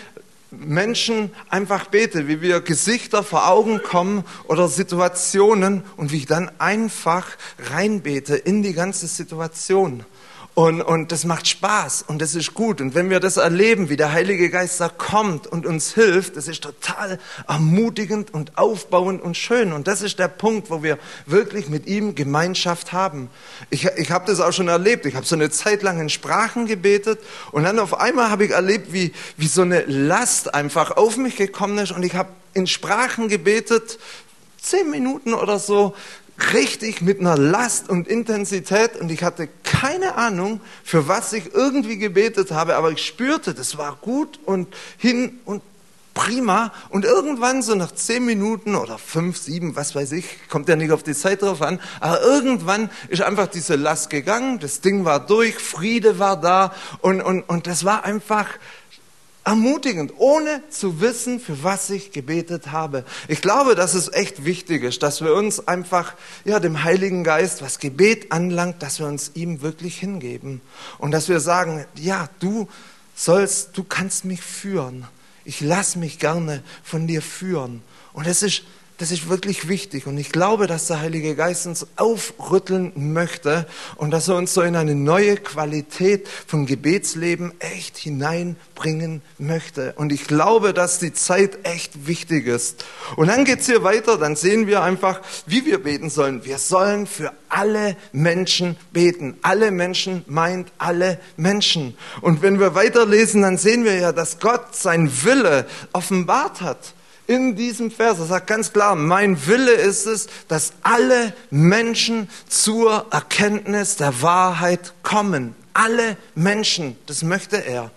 Menschen 0.50 1.30
einfach 1.48 1.86
bete, 1.86 2.28
wie 2.28 2.42
wir 2.42 2.60
Gesichter 2.60 3.22
vor 3.22 3.48
Augen 3.48 3.82
kommen 3.82 4.24
oder 4.48 4.68
Situationen 4.68 5.82
und 5.96 6.12
wie 6.12 6.18
ich 6.18 6.26
dann 6.26 6.50
einfach 6.58 7.26
reinbete 7.70 8.36
in 8.36 8.62
die 8.62 8.74
ganze 8.74 9.06
Situation. 9.06 10.04
Und, 10.54 10.82
und 10.82 11.12
das 11.12 11.24
macht 11.24 11.48
Spaß 11.48 12.04
und 12.08 12.20
das 12.20 12.34
ist 12.34 12.52
gut. 12.52 12.82
Und 12.82 12.94
wenn 12.94 13.08
wir 13.08 13.20
das 13.20 13.38
erleben, 13.38 13.88
wie 13.88 13.96
der 13.96 14.12
Heilige 14.12 14.50
Geist 14.50 14.80
da 14.80 14.90
kommt 14.90 15.46
und 15.46 15.64
uns 15.64 15.94
hilft, 15.94 16.36
das 16.36 16.46
ist 16.46 16.62
total 16.62 17.18
ermutigend 17.48 18.34
und 18.34 18.58
aufbauend 18.58 19.22
und 19.22 19.34
schön. 19.34 19.72
Und 19.72 19.88
das 19.88 20.02
ist 20.02 20.18
der 20.18 20.28
Punkt, 20.28 20.68
wo 20.68 20.82
wir 20.82 20.98
wirklich 21.24 21.70
mit 21.70 21.86
ihm 21.86 22.14
Gemeinschaft 22.14 22.92
haben. 22.92 23.30
Ich, 23.70 23.86
ich 23.96 24.10
habe 24.10 24.26
das 24.26 24.40
auch 24.40 24.52
schon 24.52 24.68
erlebt. 24.68 25.06
Ich 25.06 25.14
habe 25.14 25.24
so 25.24 25.36
eine 25.36 25.48
Zeit 25.48 25.82
lang 25.82 25.98
in 25.98 26.10
Sprachen 26.10 26.66
gebetet 26.66 27.18
und 27.52 27.62
dann 27.62 27.78
auf 27.78 27.98
einmal 27.98 28.28
habe 28.28 28.44
ich 28.44 28.50
erlebt, 28.50 28.92
wie, 28.92 29.14
wie 29.38 29.46
so 29.46 29.62
eine 29.62 29.84
Last 29.86 30.54
einfach 30.54 30.98
auf 30.98 31.16
mich 31.16 31.36
gekommen 31.36 31.78
ist 31.78 31.92
und 31.92 32.02
ich 32.02 32.14
habe 32.14 32.28
in 32.52 32.66
Sprachen 32.66 33.28
gebetet, 33.28 33.98
zehn 34.60 34.90
Minuten 34.90 35.32
oder 35.32 35.58
so, 35.58 35.94
richtig 36.52 37.00
mit 37.00 37.20
einer 37.20 37.36
Last 37.36 37.88
und 37.88 38.08
Intensität. 38.08 38.96
Und 38.96 39.10
ich 39.10 39.22
hatte 39.22 39.48
keine 39.62 40.16
Ahnung, 40.16 40.60
für 40.84 41.08
was 41.08 41.32
ich 41.32 41.54
irgendwie 41.54 41.98
gebetet 41.98 42.50
habe, 42.50 42.76
aber 42.76 42.90
ich 42.90 43.04
spürte, 43.04 43.54
das 43.54 43.78
war 43.78 43.98
gut 44.00 44.38
und 44.44 44.68
hin 44.98 45.40
und 45.44 45.62
prima. 46.14 46.72
Und 46.90 47.04
irgendwann 47.04 47.62
so 47.62 47.74
nach 47.74 47.92
zehn 47.92 48.24
Minuten 48.24 48.74
oder 48.74 48.98
fünf, 48.98 49.38
sieben, 49.38 49.76
was 49.76 49.94
weiß 49.94 50.12
ich, 50.12 50.48
kommt 50.48 50.68
ja 50.68 50.76
nicht 50.76 50.92
auf 50.92 51.02
die 51.02 51.14
Zeit 51.14 51.42
drauf 51.42 51.62
an, 51.62 51.80
aber 52.00 52.22
irgendwann 52.22 52.90
ist 53.08 53.22
einfach 53.22 53.46
diese 53.46 53.76
Last 53.76 54.10
gegangen, 54.10 54.58
das 54.58 54.80
Ding 54.80 55.04
war 55.04 55.26
durch, 55.26 55.54
Friede 55.54 56.18
war 56.18 56.40
da 56.40 56.74
und, 57.00 57.20
und, 57.22 57.42
und 57.42 57.66
das 57.66 57.84
war 57.84 58.04
einfach 58.04 58.46
ermutigend, 59.44 60.12
ohne 60.18 60.62
zu 60.68 61.00
wissen, 61.00 61.40
für 61.40 61.64
was 61.64 61.90
ich 61.90 62.12
gebetet 62.12 62.70
habe. 62.70 63.04
Ich 63.28 63.40
glaube, 63.40 63.74
dass 63.74 63.94
es 63.94 64.12
echt 64.12 64.44
wichtig 64.44 64.82
ist, 64.84 65.02
dass 65.02 65.20
wir 65.20 65.34
uns 65.34 65.66
einfach, 65.66 66.14
ja, 66.44 66.60
dem 66.60 66.84
Heiligen 66.84 67.24
Geist, 67.24 67.62
was 67.62 67.78
Gebet 67.78 68.30
anlangt, 68.30 68.82
dass 68.82 69.00
wir 69.00 69.06
uns 69.06 69.32
ihm 69.34 69.62
wirklich 69.62 69.98
hingeben. 69.98 70.60
Und 70.98 71.10
dass 71.10 71.28
wir 71.28 71.40
sagen, 71.40 71.84
ja, 71.96 72.28
du 72.38 72.68
sollst, 73.14 73.76
du 73.76 73.84
kannst 73.84 74.24
mich 74.24 74.42
führen. 74.42 75.06
Ich 75.44 75.60
lass 75.60 75.96
mich 75.96 76.18
gerne 76.18 76.62
von 76.84 77.06
dir 77.06 77.22
führen. 77.22 77.82
Und 78.12 78.26
es 78.26 78.42
ist 78.42 78.62
das 79.02 79.10
ist 79.10 79.28
wirklich 79.28 79.66
wichtig. 79.66 80.06
Und 80.06 80.16
ich 80.16 80.30
glaube, 80.30 80.68
dass 80.68 80.86
der 80.86 81.00
Heilige 81.00 81.34
Geist 81.34 81.66
uns 81.66 81.88
aufrütteln 81.96 82.92
möchte 82.94 83.66
und 83.96 84.12
dass 84.12 84.28
er 84.28 84.36
uns 84.36 84.54
so 84.54 84.62
in 84.62 84.76
eine 84.76 84.94
neue 84.94 85.36
Qualität 85.36 86.28
von 86.46 86.66
Gebetsleben 86.66 87.52
echt 87.58 87.96
hineinbringen 87.96 89.20
möchte. 89.38 89.92
Und 89.96 90.12
ich 90.12 90.28
glaube, 90.28 90.72
dass 90.72 91.00
die 91.00 91.12
Zeit 91.12 91.58
echt 91.64 92.06
wichtig 92.06 92.46
ist. 92.46 92.84
Und 93.16 93.26
dann 93.26 93.44
geht's 93.44 93.66
hier 93.66 93.82
weiter. 93.82 94.18
Dann 94.18 94.36
sehen 94.36 94.68
wir 94.68 94.84
einfach, 94.84 95.20
wie 95.46 95.66
wir 95.66 95.82
beten 95.82 96.08
sollen. 96.08 96.44
Wir 96.44 96.58
sollen 96.58 97.08
für 97.08 97.32
alle 97.48 97.96
Menschen 98.12 98.76
beten. 98.92 99.36
Alle 99.42 99.72
Menschen 99.72 100.24
meint 100.28 100.70
alle 100.78 101.18
Menschen. 101.36 101.96
Und 102.20 102.40
wenn 102.40 102.60
wir 102.60 102.76
weiterlesen, 102.76 103.42
dann 103.42 103.58
sehen 103.58 103.84
wir 103.84 103.96
ja, 103.96 104.12
dass 104.12 104.38
Gott 104.38 104.76
sein 104.76 105.10
Wille 105.24 105.66
offenbart 105.92 106.60
hat 106.60 106.94
in 107.26 107.56
diesem 107.56 107.90
Vers. 107.90 108.18
Er 108.18 108.26
sagt 108.26 108.46
ganz 108.46 108.72
klar, 108.72 108.94
mein 108.94 109.46
Wille 109.46 109.72
ist 109.72 110.06
es, 110.06 110.28
dass 110.48 110.72
alle 110.82 111.32
Menschen 111.50 112.28
zur 112.48 113.06
Erkenntnis 113.10 113.96
der 113.96 114.22
Wahrheit 114.22 114.92
kommen. 115.02 115.54
Alle 115.74 116.16
Menschen, 116.34 116.96
das 117.06 117.22
möchte 117.22 117.64
er. 117.64 117.90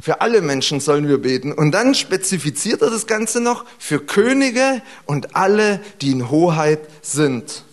Für 0.00 0.20
alle 0.20 0.42
Menschen 0.42 0.80
sollen 0.80 1.08
wir 1.08 1.18
beten. 1.18 1.52
Und 1.52 1.72
dann 1.72 1.94
spezifiziert 1.94 2.82
er 2.82 2.90
das 2.90 3.06
Ganze 3.06 3.40
noch 3.40 3.64
für 3.78 4.00
Könige 4.00 4.82
und 5.06 5.34
alle, 5.34 5.80
die 6.02 6.10
in 6.10 6.30
Hoheit 6.30 6.80
sind. 7.00 7.64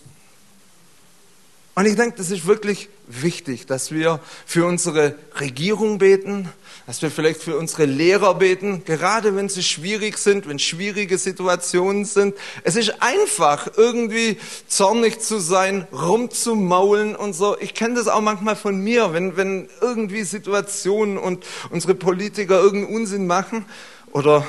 Und 1.75 1.85
ich 1.85 1.95
denke, 1.95 2.17
das 2.17 2.31
ist 2.31 2.45
wirklich 2.47 2.89
wichtig, 3.21 3.65
dass 3.65 3.91
wir 3.91 4.19
für 4.45 4.65
unsere 4.65 5.15
Regierung 5.39 5.97
beten, 5.97 6.49
dass 6.87 7.01
wir 7.01 7.11
vielleicht 7.11 7.41
für 7.41 7.57
unsere 7.57 7.85
Lehrer 7.85 8.35
beten, 8.35 8.83
gerade 8.85 9.35
wenn 9.35 9.49
sie 9.49 9.63
schwierig 9.63 10.17
sind, 10.17 10.47
wenn 10.47 10.59
schwierige 10.59 11.17
Situationen 11.17 12.05
sind. 12.05 12.35
Es 12.63 12.75
ist 12.75 13.01
einfach, 13.01 13.69
irgendwie 13.77 14.37
zornig 14.67 15.21
zu 15.21 15.39
sein, 15.39 15.87
rumzumaulen 15.91 17.15
und 17.15 17.33
so. 17.33 17.57
Ich 17.59 17.73
kenne 17.73 17.95
das 17.95 18.07
auch 18.07 18.21
manchmal 18.21 18.55
von 18.55 18.79
mir, 18.79 19.13
wenn, 19.13 19.37
wenn 19.37 19.69
irgendwie 19.81 20.23
Situationen 20.23 21.17
und 21.17 21.45
unsere 21.69 21.95
Politiker 21.95 22.59
irgendeinen 22.59 22.95
Unsinn 22.95 23.27
machen 23.27 23.65
oder 24.13 24.45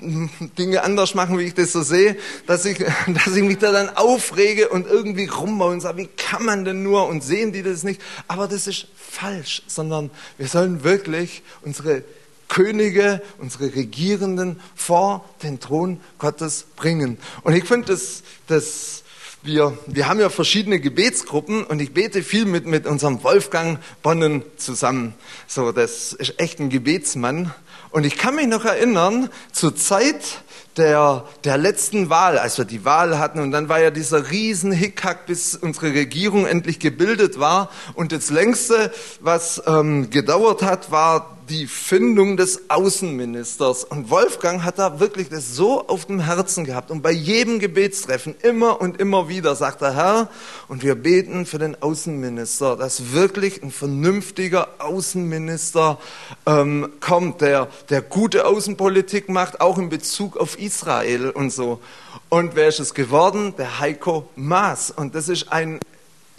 Dinge 0.00 0.82
anders 0.82 1.14
machen, 1.14 1.38
wie 1.38 1.44
ich 1.44 1.54
das 1.54 1.72
so 1.72 1.82
sehe, 1.82 2.16
dass 2.46 2.64
ich, 2.64 2.78
dass 3.06 3.34
ich 3.34 3.42
mich 3.42 3.58
da 3.58 3.72
dann 3.72 3.96
aufrege 3.96 4.68
und 4.68 4.86
irgendwie 4.86 5.26
rummaule 5.26 5.74
und 5.74 5.80
sage, 5.80 5.98
wie 5.98 6.06
kann 6.06 6.44
man 6.44 6.64
denn 6.64 6.82
nur 6.82 7.06
und 7.06 7.22
sehen 7.22 7.52
die 7.52 7.62
das 7.62 7.82
nicht? 7.82 8.00
Aber 8.28 8.48
das 8.48 8.66
ist 8.66 8.86
falsch, 8.96 9.62
sondern 9.66 10.10
wir 10.38 10.48
sollen 10.48 10.84
wirklich 10.84 11.42
unsere 11.62 12.04
Könige, 12.48 13.22
unsere 13.38 13.74
Regierenden 13.74 14.60
vor 14.74 15.24
den 15.42 15.60
Thron 15.60 16.00
Gottes 16.18 16.66
bringen. 16.76 17.18
Und 17.42 17.54
ich 17.54 17.64
finde 17.64 17.92
das, 17.92 18.22
das 18.48 19.04
wir, 19.42 19.78
wir 19.86 20.08
haben 20.08 20.20
ja 20.20 20.28
verschiedene 20.28 20.80
Gebetsgruppen 20.80 21.64
und 21.64 21.80
ich 21.80 21.94
bete 21.94 22.22
viel 22.22 22.44
mit, 22.44 22.66
mit 22.66 22.86
unserem 22.86 23.22
Wolfgang 23.24 23.78
Bonnen 24.02 24.42
zusammen. 24.56 25.14
So, 25.46 25.72
das 25.72 26.12
ist 26.12 26.34
echt 26.38 26.60
ein 26.60 26.68
Gebetsmann. 26.68 27.54
Und 27.90 28.04
ich 28.04 28.16
kann 28.16 28.36
mich 28.36 28.46
noch 28.46 28.64
erinnern, 28.64 29.30
zur 29.52 29.74
Zeit 29.74 30.42
der, 30.76 31.24
der 31.44 31.58
letzten 31.58 32.08
Wahl, 32.08 32.38
als 32.38 32.56
wir 32.56 32.64
die 32.64 32.84
Wahl 32.84 33.18
hatten, 33.18 33.40
und 33.40 33.50
dann 33.50 33.68
war 33.68 33.80
ja 33.80 33.90
dieser 33.90 34.30
riesen 34.30 34.70
Hickhack, 34.70 35.26
bis 35.26 35.56
unsere 35.56 35.92
Regierung 35.92 36.46
endlich 36.46 36.78
gebildet 36.78 37.40
war. 37.40 37.70
Und 37.94 38.12
das 38.12 38.30
längste, 38.30 38.92
was 39.20 39.62
ähm, 39.66 40.10
gedauert 40.10 40.62
hat, 40.62 40.90
war 40.90 41.36
die 41.50 41.66
Findung 41.66 42.36
des 42.36 42.70
Außenministers. 42.70 43.82
Und 43.84 44.08
Wolfgang 44.08 44.62
hat 44.62 44.78
da 44.78 45.00
wirklich 45.00 45.28
das 45.28 45.54
so 45.56 45.86
auf 45.88 46.06
dem 46.06 46.20
Herzen 46.20 46.64
gehabt. 46.64 46.90
Und 46.92 47.02
bei 47.02 47.10
jedem 47.10 47.58
Gebetstreffen 47.58 48.36
immer 48.42 48.80
und 48.80 49.00
immer 49.00 49.28
wieder 49.28 49.56
sagt 49.56 49.82
er, 49.82 49.94
Herr, 49.94 50.30
und 50.68 50.84
wir 50.84 50.94
beten 50.94 51.46
für 51.46 51.58
den 51.58 51.80
Außenminister, 51.82 52.76
dass 52.76 53.12
wirklich 53.12 53.62
ein 53.62 53.72
vernünftiger 53.72 54.68
Außenminister 54.78 55.98
ähm, 56.46 56.92
kommt, 57.00 57.40
der, 57.40 57.68
der 57.90 58.02
gute 58.02 58.46
Außenpolitik 58.46 59.28
macht, 59.28 59.60
auch 59.60 59.78
in 59.78 59.88
Bezug 59.88 60.36
auf 60.36 60.56
Israel 60.58 61.30
und 61.30 61.50
so. 61.50 61.80
Und 62.28 62.54
wer 62.54 62.68
ist 62.68 62.78
es 62.78 62.94
geworden? 62.94 63.54
Der 63.58 63.80
Heiko 63.80 64.28
Maas. 64.36 64.92
Und 64.92 65.16
das 65.16 65.28
ist 65.28 65.52
ein 65.52 65.80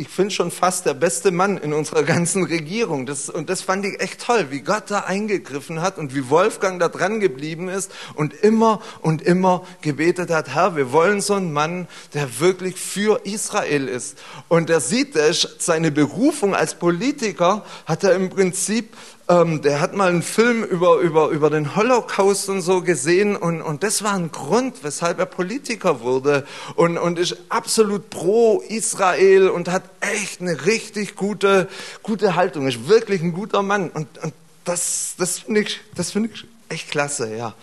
ich 0.01 0.09
finde 0.09 0.31
schon 0.31 0.49
fast 0.49 0.87
der 0.87 0.95
beste 0.95 1.29
Mann 1.29 1.57
in 1.59 1.73
unserer 1.73 2.01
ganzen 2.13 2.43
Regierung. 2.43 3.05
Das, 3.05 3.29
und 3.29 3.49
das 3.51 3.61
fand 3.61 3.85
ich 3.85 4.01
echt 4.01 4.25
toll, 4.25 4.47
wie 4.49 4.61
Gott 4.61 4.85
da 4.87 5.01
eingegriffen 5.01 5.81
hat 5.81 5.99
und 5.99 6.15
wie 6.15 6.29
Wolfgang 6.29 6.79
da 6.79 6.89
dran 6.89 7.19
geblieben 7.19 7.69
ist 7.69 7.91
und 8.15 8.33
immer 8.33 8.81
und 9.01 9.21
immer 9.21 9.63
gebetet 9.81 10.31
hat, 10.31 10.55
Herr, 10.55 10.75
wir 10.75 10.91
wollen 10.91 11.21
so 11.21 11.35
einen 11.35 11.53
Mann, 11.53 11.87
der 12.15 12.39
wirklich 12.39 12.77
für 12.77 13.25
Israel 13.25 13.87
ist. 13.87 14.17
Und 14.47 14.71
er 14.71 14.79
sieht 14.79 15.15
seine 15.59 15.91
Berufung 15.91 16.55
als 16.55 16.73
Politiker 16.75 17.63
hat 17.85 18.03
er 18.03 18.15
im 18.15 18.29
Prinzip 18.29 18.95
ähm, 19.31 19.61
der 19.61 19.79
hat 19.79 19.95
mal 19.95 20.09
einen 20.09 20.23
Film 20.23 20.63
über, 20.63 20.97
über, 20.97 21.29
über 21.29 21.49
den 21.49 21.75
Holocaust 21.77 22.49
und 22.49 22.61
so 22.61 22.81
gesehen 22.81 23.37
und, 23.37 23.61
und 23.61 23.81
das 23.81 24.03
war 24.03 24.13
ein 24.13 24.29
Grund, 24.29 24.83
weshalb 24.83 25.19
er 25.19 25.25
Politiker 25.25 26.01
wurde 26.01 26.45
und, 26.75 26.97
und 26.97 27.17
ist 27.17 27.37
absolut 27.47 28.09
pro 28.09 28.61
Israel 28.67 29.47
und 29.47 29.69
hat 29.69 29.83
echt 30.01 30.41
eine 30.41 30.65
richtig 30.65 31.15
gute, 31.15 31.69
gute 32.03 32.35
Haltung, 32.35 32.67
ist 32.67 32.89
wirklich 32.89 33.21
ein 33.21 33.31
guter 33.31 33.63
Mann 33.63 33.89
und, 33.89 34.07
und 34.21 34.33
das, 34.65 35.15
das 35.17 35.39
finde 35.39 35.61
ich, 35.61 35.79
das 35.95 36.13
ich 36.13 36.45
echt 36.67 36.91
klasse, 36.91 37.33
ja. 37.33 37.53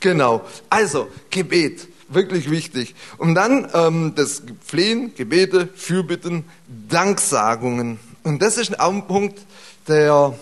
Genau. 0.00 0.44
Also, 0.68 1.08
Gebet 1.30 1.88
wirklich 2.08 2.50
wichtig. 2.50 2.94
Und 3.16 3.34
dann 3.34 3.70
ähm, 3.72 4.12
das 4.14 4.42
Flehen, 4.64 5.14
Gebete, 5.14 5.70
Fürbitten, 5.74 6.44
Danksagungen. 6.88 7.98
Und 8.22 8.42
das 8.42 8.58
ist 8.58 8.78
auch 8.78 8.92
ein 8.92 9.06
Punkt, 9.06 9.40
der 9.88 10.34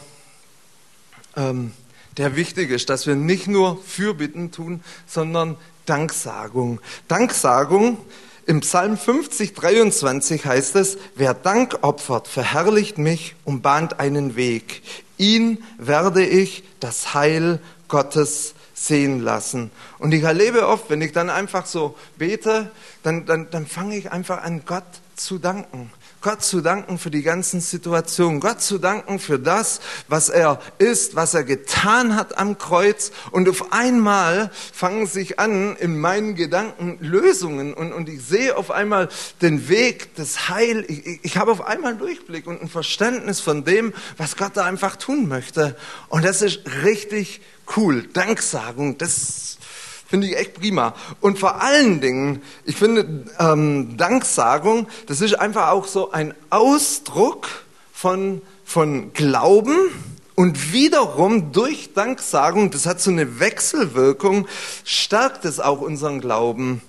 ähm, 1.37 1.73
der 2.16 2.37
wichtig 2.37 2.71
ist, 2.71 2.90
dass 2.90 3.07
wir 3.07 3.14
nicht 3.14 3.49
nur 3.49 3.83
Fürbitten 3.83 4.51
tun, 4.53 4.83
sondern 5.07 5.57
Danksagung. 5.87 6.81
Danksagung 7.09 7.99
im 8.45 8.61
Psalm 8.61 8.97
50, 8.97 9.55
23 9.55 10.45
heißt 10.45 10.77
es, 10.77 10.99
wer 11.14 11.33
Dank 11.33 11.79
opfert, 11.83 12.29
verherrlicht 12.29 12.99
mich 12.99 13.35
und 13.45 13.62
bahnt 13.62 14.01
einen 14.01 14.37
Weg. 14.37 14.83
Ihn 15.16 15.62
werde 15.79 16.25
ich 16.27 16.64
das 16.81 17.14
Heil 17.14 17.61
Gottes 17.88 18.55
sehen 18.75 19.21
lassen. 19.21 19.71
Und 19.99 20.12
ich 20.12 20.25
erlebe 20.25 20.66
oft, 20.66 20.90
wenn 20.90 21.03
ich 21.03 21.12
dann 21.12 21.31
einfach 21.31 21.66
so 21.66 21.97
bete, 22.18 22.71
dann, 23.05 23.27
dann, 23.27 23.49
dann 23.51 23.66
fange 23.66 23.97
ich 23.97 24.11
einfach 24.11 24.42
an, 24.42 24.62
Gott 24.66 24.83
zu 25.14 25.38
danken. 25.38 25.92
Gott 26.22 26.42
zu 26.42 26.61
danken 26.61 26.98
für 26.98 27.11
die 27.11 27.22
ganzen 27.22 27.61
Situationen, 27.61 28.40
Gott 28.40 28.62
zu 28.62 28.78
danken 28.78 29.18
für 29.18 29.40
das, 29.40 29.80
was 30.08 30.28
er 30.28 30.61
ist, 30.78 31.16
was 31.16 31.35
er 31.35 31.42
getan 31.42 32.14
hat 32.14 32.38
am 32.38 32.58
Kreuz. 32.58 33.11
Und 33.32 33.48
auf 33.48 33.72
einmal 33.72 34.50
fangen 34.72 35.06
sich 35.06 35.40
an, 35.40 35.76
in 35.76 35.98
meinen 35.98 36.37
Gedanken 36.37 36.98
Lösungen 37.00 37.74
und, 37.74 37.92
und 37.92 38.08
ich 38.08 38.22
sehe 38.22 38.56
auf 38.56 38.70
einmal 38.70 39.08
den 39.40 39.68
Weg 39.68 40.14
des 40.14 40.48
Heil. 40.48 40.85
Ich, 40.87 41.24
ich, 41.24 41.37
habe 41.37 41.50
auf 41.50 41.66
einmal 41.66 41.90
einen 41.90 41.98
Durchblick 41.98 42.46
und 42.46 42.62
ein 42.62 42.68
Verständnis 42.68 43.40
von 43.40 43.64
dem, 43.64 43.92
was 44.16 44.37
Gott 44.37 44.52
da 44.54 44.64
einfach 44.64 44.96
tun 44.96 45.26
möchte. 45.26 45.76
Und 46.08 46.24
das 46.24 46.40
ist 46.40 46.61
richtig 46.85 47.40
cool. 47.76 48.06
Danksagung, 48.12 48.96
das 48.96 49.58
Finde 50.12 50.27
ich 50.27 50.37
echt 50.37 50.61
prima. 50.61 50.94
Und 51.22 51.38
vor 51.38 51.62
allen 51.62 52.03
Dingen, 52.03 52.42
ich 52.66 52.77
finde, 52.77 53.25
ähm, 53.38 53.96
Danksagung, 53.96 54.87
das 55.07 55.22
ist 55.22 55.40
einfach 55.40 55.70
auch 55.70 55.87
so 55.87 56.11
ein 56.12 56.35
Ausdruck 56.51 57.48
von, 57.94 58.42
von 58.62 59.14
Glauben 59.14 59.75
und 60.35 60.75
wiederum 60.75 61.53
durch 61.53 61.94
Danksagung, 61.94 62.70
das 62.70 62.85
hat 62.85 63.01
so 63.01 63.11
eine 63.11 63.40
Wechselwirkung, 63.40 64.46
stärkt 64.85 65.46
es 65.46 65.61
auch 65.61 65.81
unseren 65.81 66.20
Glauben. 66.20 66.83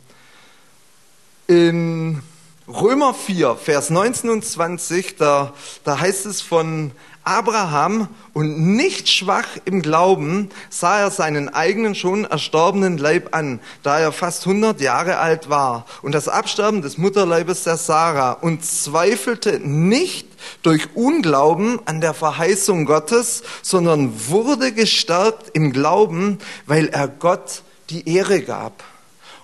In 1.48 2.24
Römer 2.68 3.14
4, 3.14 3.56
Vers 3.56 3.90
19 3.90 4.32
und 4.32 4.44
20, 4.44 5.16
da, 5.16 5.54
da 5.86 5.98
heißt 5.98 6.26
es 6.26 6.42
von 6.42 6.92
Abraham 7.24 8.10
und 8.34 8.76
nicht 8.76 9.10
schwach 9.10 9.48
im 9.66 9.82
Glauben 9.82 10.50
sah 10.70 11.00
er 11.00 11.12
seinen 11.12 11.50
eigenen 11.50 11.96
schon 11.96 12.26
erstorbenen 12.26 12.98
Leib 12.98 13.36
an, 13.36 13.60
da 13.82 14.00
er 14.00 14.12
fast 14.12 14.46
100 14.46 14.82
Jahre 14.82 15.18
alt 15.18 15.50
war 15.50 15.86
und 16.02 16.14
das 16.14 16.28
Absterben 16.28 16.82
des 16.82 16.98
Mutterleibes 16.98 17.64
der 17.64 17.78
Sarah 17.78 18.34
und 18.34 18.66
zweifelte 18.66 19.60
nicht 19.60 20.28
durch 20.62 20.96
Unglauben 20.96 21.80
an 21.86 22.02
der 22.02 22.14
Verheißung 22.14 22.86
Gottes, 22.86 23.44
sondern 23.62 24.28
wurde 24.28 24.74
gestärkt 24.74 25.52
im 25.54 25.72
Glauben, 25.72 26.40
weil 26.66 26.88
er 26.88 27.08
Gott 27.08 27.64
die 27.90 28.10
Ehre 28.10 28.42
gab. 28.42 28.84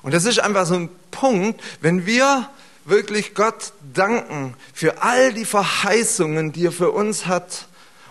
Und 0.02 0.13
das 0.13 0.26
ist 0.26 0.39
einfach 0.39 0.65
so 0.65 0.76
ein 0.76 0.89
Punkt, 1.12 1.62
wenn 1.82 2.06
wir 2.06 2.50
wirklich 2.86 3.36
Gott 3.36 3.74
danken 3.94 4.56
für 4.74 5.02
all 5.02 5.34
die 5.34 5.46
Verheißungen, 5.46 6.52
die 6.52 6.65
er 6.65 6.72
für 6.72 6.92
uns 6.92 7.28
hat, 7.28 7.68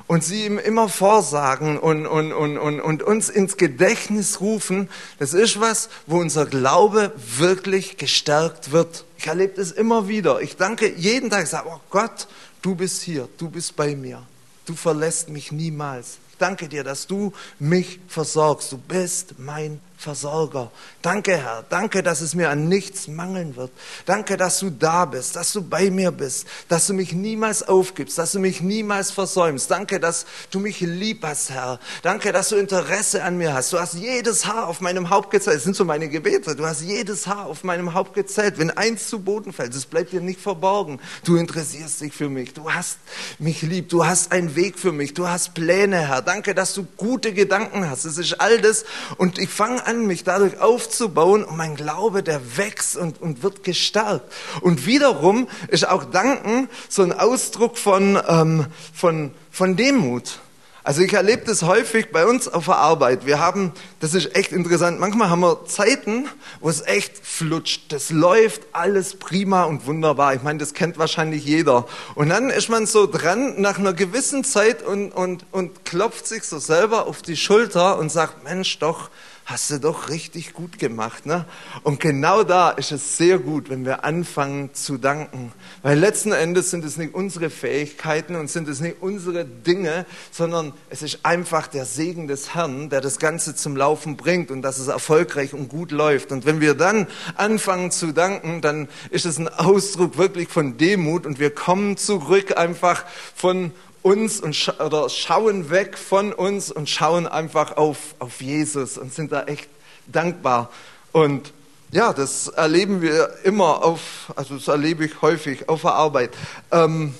und 0.08 0.24
sie 0.24 0.46
ihm 0.46 0.58
immer 0.58 0.88
vorsagen 0.88 1.78
und, 1.78 2.06
und, 2.06 2.32
und, 2.32 2.58
und, 2.58 2.80
und 2.80 3.02
uns 3.02 3.28
ins 3.28 3.56
Gedächtnis 3.56 4.40
rufen, 4.40 4.88
das 5.18 5.34
ist 5.34 5.60
was, 5.60 5.90
wo 6.06 6.18
unser 6.18 6.46
Glaube 6.46 7.12
wirklich 7.36 7.98
gestärkt 7.98 8.72
wird. 8.72 9.04
Ich 9.18 9.26
erlebe 9.26 9.54
das 9.54 9.70
immer 9.70 10.08
wieder. 10.08 10.40
Ich 10.40 10.56
danke 10.56 10.92
jeden 10.96 11.30
Tag, 11.30 11.44
ich 11.44 11.50
sage, 11.50 11.68
oh 11.70 11.80
Gott, 11.90 12.26
du 12.62 12.74
bist 12.74 13.02
hier, 13.02 13.28
du 13.36 13.50
bist 13.50 13.76
bei 13.76 13.94
mir. 13.94 14.22
Du 14.64 14.74
verlässt 14.74 15.28
mich 15.28 15.52
niemals. 15.52 16.16
Ich 16.30 16.38
danke 16.38 16.68
dir, 16.68 16.84
dass 16.84 17.06
du 17.06 17.32
mich 17.58 18.00
versorgst. 18.08 18.72
Du 18.72 18.78
bist 18.78 19.34
mein 19.38 19.80
Versorger. 19.98 20.70
Danke, 21.02 21.36
Herr. 21.36 21.64
Danke, 21.68 22.04
dass 22.04 22.20
es 22.20 22.36
mir 22.36 22.50
an 22.50 22.68
nichts 22.68 23.08
mangeln 23.08 23.56
wird. 23.56 23.72
Danke, 24.06 24.36
dass 24.36 24.60
du 24.60 24.70
da 24.70 25.04
bist, 25.06 25.34
dass 25.34 25.52
du 25.52 25.60
bei 25.60 25.90
mir 25.90 26.12
bist, 26.12 26.46
dass 26.68 26.86
du 26.86 26.94
mich 26.94 27.12
niemals 27.12 27.66
aufgibst, 27.66 28.16
dass 28.16 28.30
du 28.30 28.38
mich 28.38 28.60
niemals 28.60 29.10
versäumst. 29.10 29.68
Danke, 29.72 29.98
dass 29.98 30.24
du 30.52 30.60
mich 30.60 30.78
lieb 30.78 31.24
hast, 31.24 31.50
Herr. 31.50 31.80
Danke, 32.02 32.30
dass 32.30 32.50
du 32.50 32.56
Interesse 32.56 33.24
an 33.24 33.38
mir 33.38 33.52
hast. 33.54 33.72
Du 33.72 33.80
hast 33.80 33.94
jedes 33.94 34.46
Haar 34.46 34.68
auf 34.68 34.80
meinem 34.80 35.10
Haupt 35.10 35.32
gezählt. 35.32 35.56
Das 35.56 35.64
sind 35.64 35.74
so 35.74 35.84
meine 35.84 36.08
Gebete. 36.08 36.54
Du 36.54 36.64
hast 36.64 36.82
jedes 36.82 37.26
Haar 37.26 37.46
auf 37.46 37.64
meinem 37.64 37.92
Haupt 37.92 38.14
gezählt. 38.14 38.56
Wenn 38.58 38.70
eins 38.70 39.08
zu 39.08 39.18
Boden 39.18 39.52
fällt, 39.52 39.74
es 39.74 39.84
bleibt 39.84 40.12
dir 40.12 40.20
nicht 40.20 40.40
verborgen. 40.40 41.00
Du 41.24 41.34
interessierst 41.34 42.02
dich 42.02 42.12
für 42.12 42.28
mich. 42.28 42.54
Du 42.54 42.72
hast 42.72 42.98
mich 43.40 43.62
lieb. 43.62 43.88
Du 43.88 44.06
hast 44.06 44.30
einen 44.30 44.54
Weg 44.54 44.78
für 44.78 44.92
mich. 44.92 45.14
Du 45.14 45.26
hast 45.26 45.54
Pläne, 45.54 46.06
Herr. 46.06 46.22
danke, 46.22 46.54
dass 46.54 46.72
du 46.74 46.86
gute 46.96 47.32
Gedanken 47.32 47.90
hast. 47.90 48.04
Es 48.04 48.16
ist 48.16 48.40
all 48.40 48.60
das. 48.60 48.84
Und 49.16 49.40
ich 49.40 49.48
fange 49.48 49.87
an, 49.88 50.06
mich 50.06 50.22
dadurch 50.22 50.60
aufzubauen 50.60 51.42
und 51.44 51.56
mein 51.56 51.74
Glaube, 51.74 52.22
der 52.22 52.58
wächst 52.58 52.96
und, 52.96 53.20
und 53.20 53.42
wird 53.42 53.64
gestärkt. 53.64 54.30
Und 54.60 54.86
wiederum 54.86 55.48
ist 55.68 55.88
auch 55.88 56.04
Danken 56.04 56.68
so 56.88 57.02
ein 57.02 57.12
Ausdruck 57.12 57.78
von, 57.78 58.20
ähm, 58.28 58.66
von, 58.92 59.32
von 59.50 59.76
Demut. 59.76 60.40
Also 60.88 61.02
ich 61.02 61.12
erlebe 61.12 61.44
das 61.44 61.64
häufig 61.64 62.12
bei 62.12 62.24
uns 62.24 62.48
auf 62.48 62.64
der 62.64 62.76
Arbeit. 62.76 63.26
Wir 63.26 63.40
haben, 63.40 63.72
das 64.00 64.14
ist 64.14 64.34
echt 64.34 64.52
interessant, 64.52 64.98
manchmal 64.98 65.28
haben 65.28 65.40
wir 65.40 65.66
Zeiten, 65.66 66.26
wo 66.60 66.70
es 66.70 66.80
echt 66.80 67.12
flutscht. 67.22 67.92
Das 67.92 68.08
läuft 68.08 68.62
alles 68.72 69.18
prima 69.18 69.64
und 69.64 69.84
wunderbar. 69.84 70.34
Ich 70.34 70.42
meine, 70.42 70.58
das 70.58 70.72
kennt 70.72 70.96
wahrscheinlich 70.96 71.44
jeder. 71.44 71.86
Und 72.14 72.30
dann 72.30 72.48
ist 72.48 72.70
man 72.70 72.86
so 72.86 73.06
dran 73.06 73.60
nach 73.60 73.78
einer 73.78 73.92
gewissen 73.92 74.44
Zeit 74.44 74.82
und, 74.82 75.12
und, 75.12 75.44
und 75.50 75.84
klopft 75.84 76.26
sich 76.26 76.44
so 76.44 76.58
selber 76.58 77.06
auf 77.06 77.20
die 77.20 77.36
Schulter 77.36 77.98
und 77.98 78.10
sagt, 78.10 78.42
Mensch, 78.44 78.78
doch, 78.78 79.10
hast 79.48 79.70
du 79.70 79.80
doch 79.80 80.10
richtig 80.10 80.52
gut 80.52 80.78
gemacht. 80.78 81.24
Ne? 81.24 81.46
Und 81.82 82.00
genau 82.00 82.44
da 82.44 82.68
ist 82.68 82.92
es 82.92 83.16
sehr 83.16 83.38
gut, 83.38 83.70
wenn 83.70 83.86
wir 83.86 84.04
anfangen 84.04 84.74
zu 84.74 84.98
danken. 84.98 85.52
Weil 85.82 85.98
letzten 85.98 86.32
Endes 86.32 86.70
sind 86.70 86.84
es 86.84 86.98
nicht 86.98 87.14
unsere 87.14 87.48
Fähigkeiten 87.48 88.36
und 88.36 88.50
sind 88.50 88.68
es 88.68 88.80
nicht 88.80 88.96
unsere 89.00 89.46
Dinge, 89.46 90.04
sondern 90.30 90.74
es 90.90 91.00
ist 91.00 91.20
einfach 91.22 91.66
der 91.66 91.86
Segen 91.86 92.28
des 92.28 92.54
Herrn, 92.54 92.90
der 92.90 93.00
das 93.00 93.18
Ganze 93.18 93.56
zum 93.56 93.74
Laufen 93.74 94.18
bringt 94.18 94.50
und 94.50 94.60
dass 94.60 94.78
es 94.78 94.88
erfolgreich 94.88 95.54
und 95.54 95.70
gut 95.70 95.92
läuft. 95.92 96.30
Und 96.30 96.44
wenn 96.44 96.60
wir 96.60 96.74
dann 96.74 97.06
anfangen 97.34 97.90
zu 97.90 98.12
danken, 98.12 98.60
dann 98.60 98.86
ist 99.08 99.24
es 99.24 99.38
ein 99.38 99.48
Ausdruck 99.48 100.18
wirklich 100.18 100.50
von 100.50 100.76
Demut 100.76 101.24
und 101.24 101.40
wir 101.40 101.54
kommen 101.54 101.96
zurück 101.96 102.58
einfach 102.58 103.06
von 103.34 103.72
uns 104.02 104.40
und 104.40 104.54
scha 104.54 104.84
oder 104.84 105.08
schauen 105.08 105.70
weg 105.70 105.98
von 105.98 106.32
uns 106.32 106.70
und 106.70 106.88
schauen 106.88 107.26
einfach 107.26 107.76
auf, 107.76 108.14
auf 108.18 108.40
Jesus 108.40 108.98
und 108.98 109.12
sind 109.12 109.32
da 109.32 109.44
echt 109.44 109.68
dankbar. 110.06 110.70
Und 111.12 111.52
ja, 111.90 112.12
das 112.12 112.48
erleben 112.48 113.00
wir 113.00 113.30
immer 113.44 113.82
auf, 113.82 114.32
also 114.36 114.56
das 114.56 114.68
erlebe 114.68 115.04
ich 115.04 115.22
häufig 115.22 115.68
auf 115.68 115.82
der 115.82 115.94
Arbeit. 115.94 116.30
Ähm, 116.70 117.14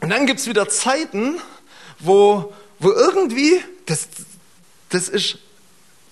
und 0.00 0.08
dann 0.08 0.26
gibt 0.26 0.40
es 0.40 0.46
wieder 0.46 0.68
Zeiten, 0.68 1.38
wo, 1.98 2.52
wo 2.78 2.90
irgendwie 2.90 3.60
das, 3.86 4.08
das, 4.88 5.08
ist, 5.08 5.38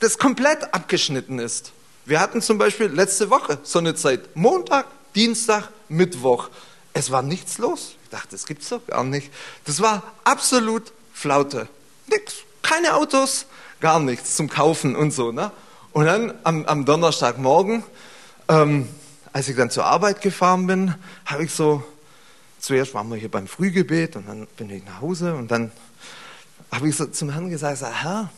das 0.00 0.18
komplett 0.18 0.74
abgeschnitten 0.74 1.38
ist. 1.38 1.72
Wir 2.04 2.20
hatten 2.20 2.42
zum 2.42 2.58
Beispiel 2.58 2.86
letzte 2.86 3.30
Woche 3.30 3.58
so 3.62 3.78
eine 3.78 3.94
Zeit, 3.94 4.36
Montag, 4.36 4.86
Dienstag, 5.14 5.70
Mittwoch. 5.88 6.50
Es 6.98 7.12
war 7.12 7.22
nichts 7.22 7.58
los. 7.58 7.94
Ich 8.02 8.10
dachte, 8.10 8.30
das 8.32 8.44
gibt's 8.44 8.70
doch 8.70 8.84
gar 8.84 9.04
nicht. 9.04 9.30
Das 9.66 9.80
war 9.80 10.02
absolut 10.24 10.92
Flaute. 11.14 11.68
Nix, 12.08 12.38
keine 12.60 12.96
Autos, 12.96 13.46
gar 13.78 14.00
nichts 14.00 14.34
zum 14.34 14.48
Kaufen 14.48 14.96
und 14.96 15.12
so. 15.12 15.30
Ne? 15.30 15.52
Und 15.92 16.06
dann 16.06 16.34
am, 16.42 16.64
am 16.64 16.84
Donnerstagmorgen, 16.84 17.84
ähm, 18.48 18.88
als 19.32 19.48
ich 19.48 19.54
dann 19.54 19.70
zur 19.70 19.84
Arbeit 19.84 20.22
gefahren 20.22 20.66
bin, 20.66 20.92
habe 21.24 21.44
ich 21.44 21.52
so, 21.52 21.84
zuerst 22.58 22.94
waren 22.94 23.08
wir 23.10 23.16
hier 23.16 23.30
beim 23.30 23.46
Frühgebet 23.46 24.16
und 24.16 24.26
dann 24.26 24.48
bin 24.56 24.68
ich 24.68 24.84
nach 24.84 25.00
Hause 25.00 25.36
und 25.36 25.52
dann 25.52 25.70
habe 26.72 26.88
ich 26.88 26.96
so 26.96 27.06
zum 27.06 27.30
Herrn 27.30 27.48
gesagt, 27.48 27.80
Herr, 27.80 28.28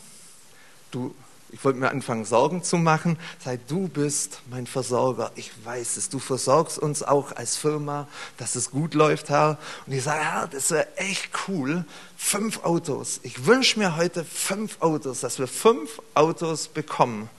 du, 0.91 1.15
ich 1.51 1.63
wollte 1.65 1.79
mir 1.79 1.89
anfangen, 1.89 2.23
Sorgen 2.23 2.63
zu 2.63 2.77
machen. 2.77 3.17
Sei 3.43 3.59
du 3.67 3.87
bist 3.87 4.39
mein 4.49 4.67
Versorger. 4.67 5.31
Ich 5.35 5.51
weiß 5.65 5.97
es. 5.97 6.09
Du 6.09 6.19
versorgst 6.19 6.79
uns 6.79 7.03
auch 7.03 7.33
als 7.33 7.57
Firma, 7.57 8.07
dass 8.37 8.55
es 8.55 8.71
gut 8.71 8.93
läuft, 8.93 9.29
Herr. 9.29 9.57
Und 9.85 9.93
ich 9.93 10.03
sage, 10.03 10.23
Herr, 10.23 10.47
das 10.47 10.71
wäre 10.71 10.87
echt 10.95 11.29
cool. 11.47 11.85
Fünf 12.15 12.63
Autos. 12.63 13.19
Ich 13.23 13.45
wünsche 13.45 13.79
mir 13.79 13.97
heute 13.97 14.23
fünf 14.23 14.81
Autos, 14.81 15.19
dass 15.19 15.39
wir 15.39 15.47
fünf 15.47 16.01
Autos 16.13 16.69
bekommen. 16.69 17.29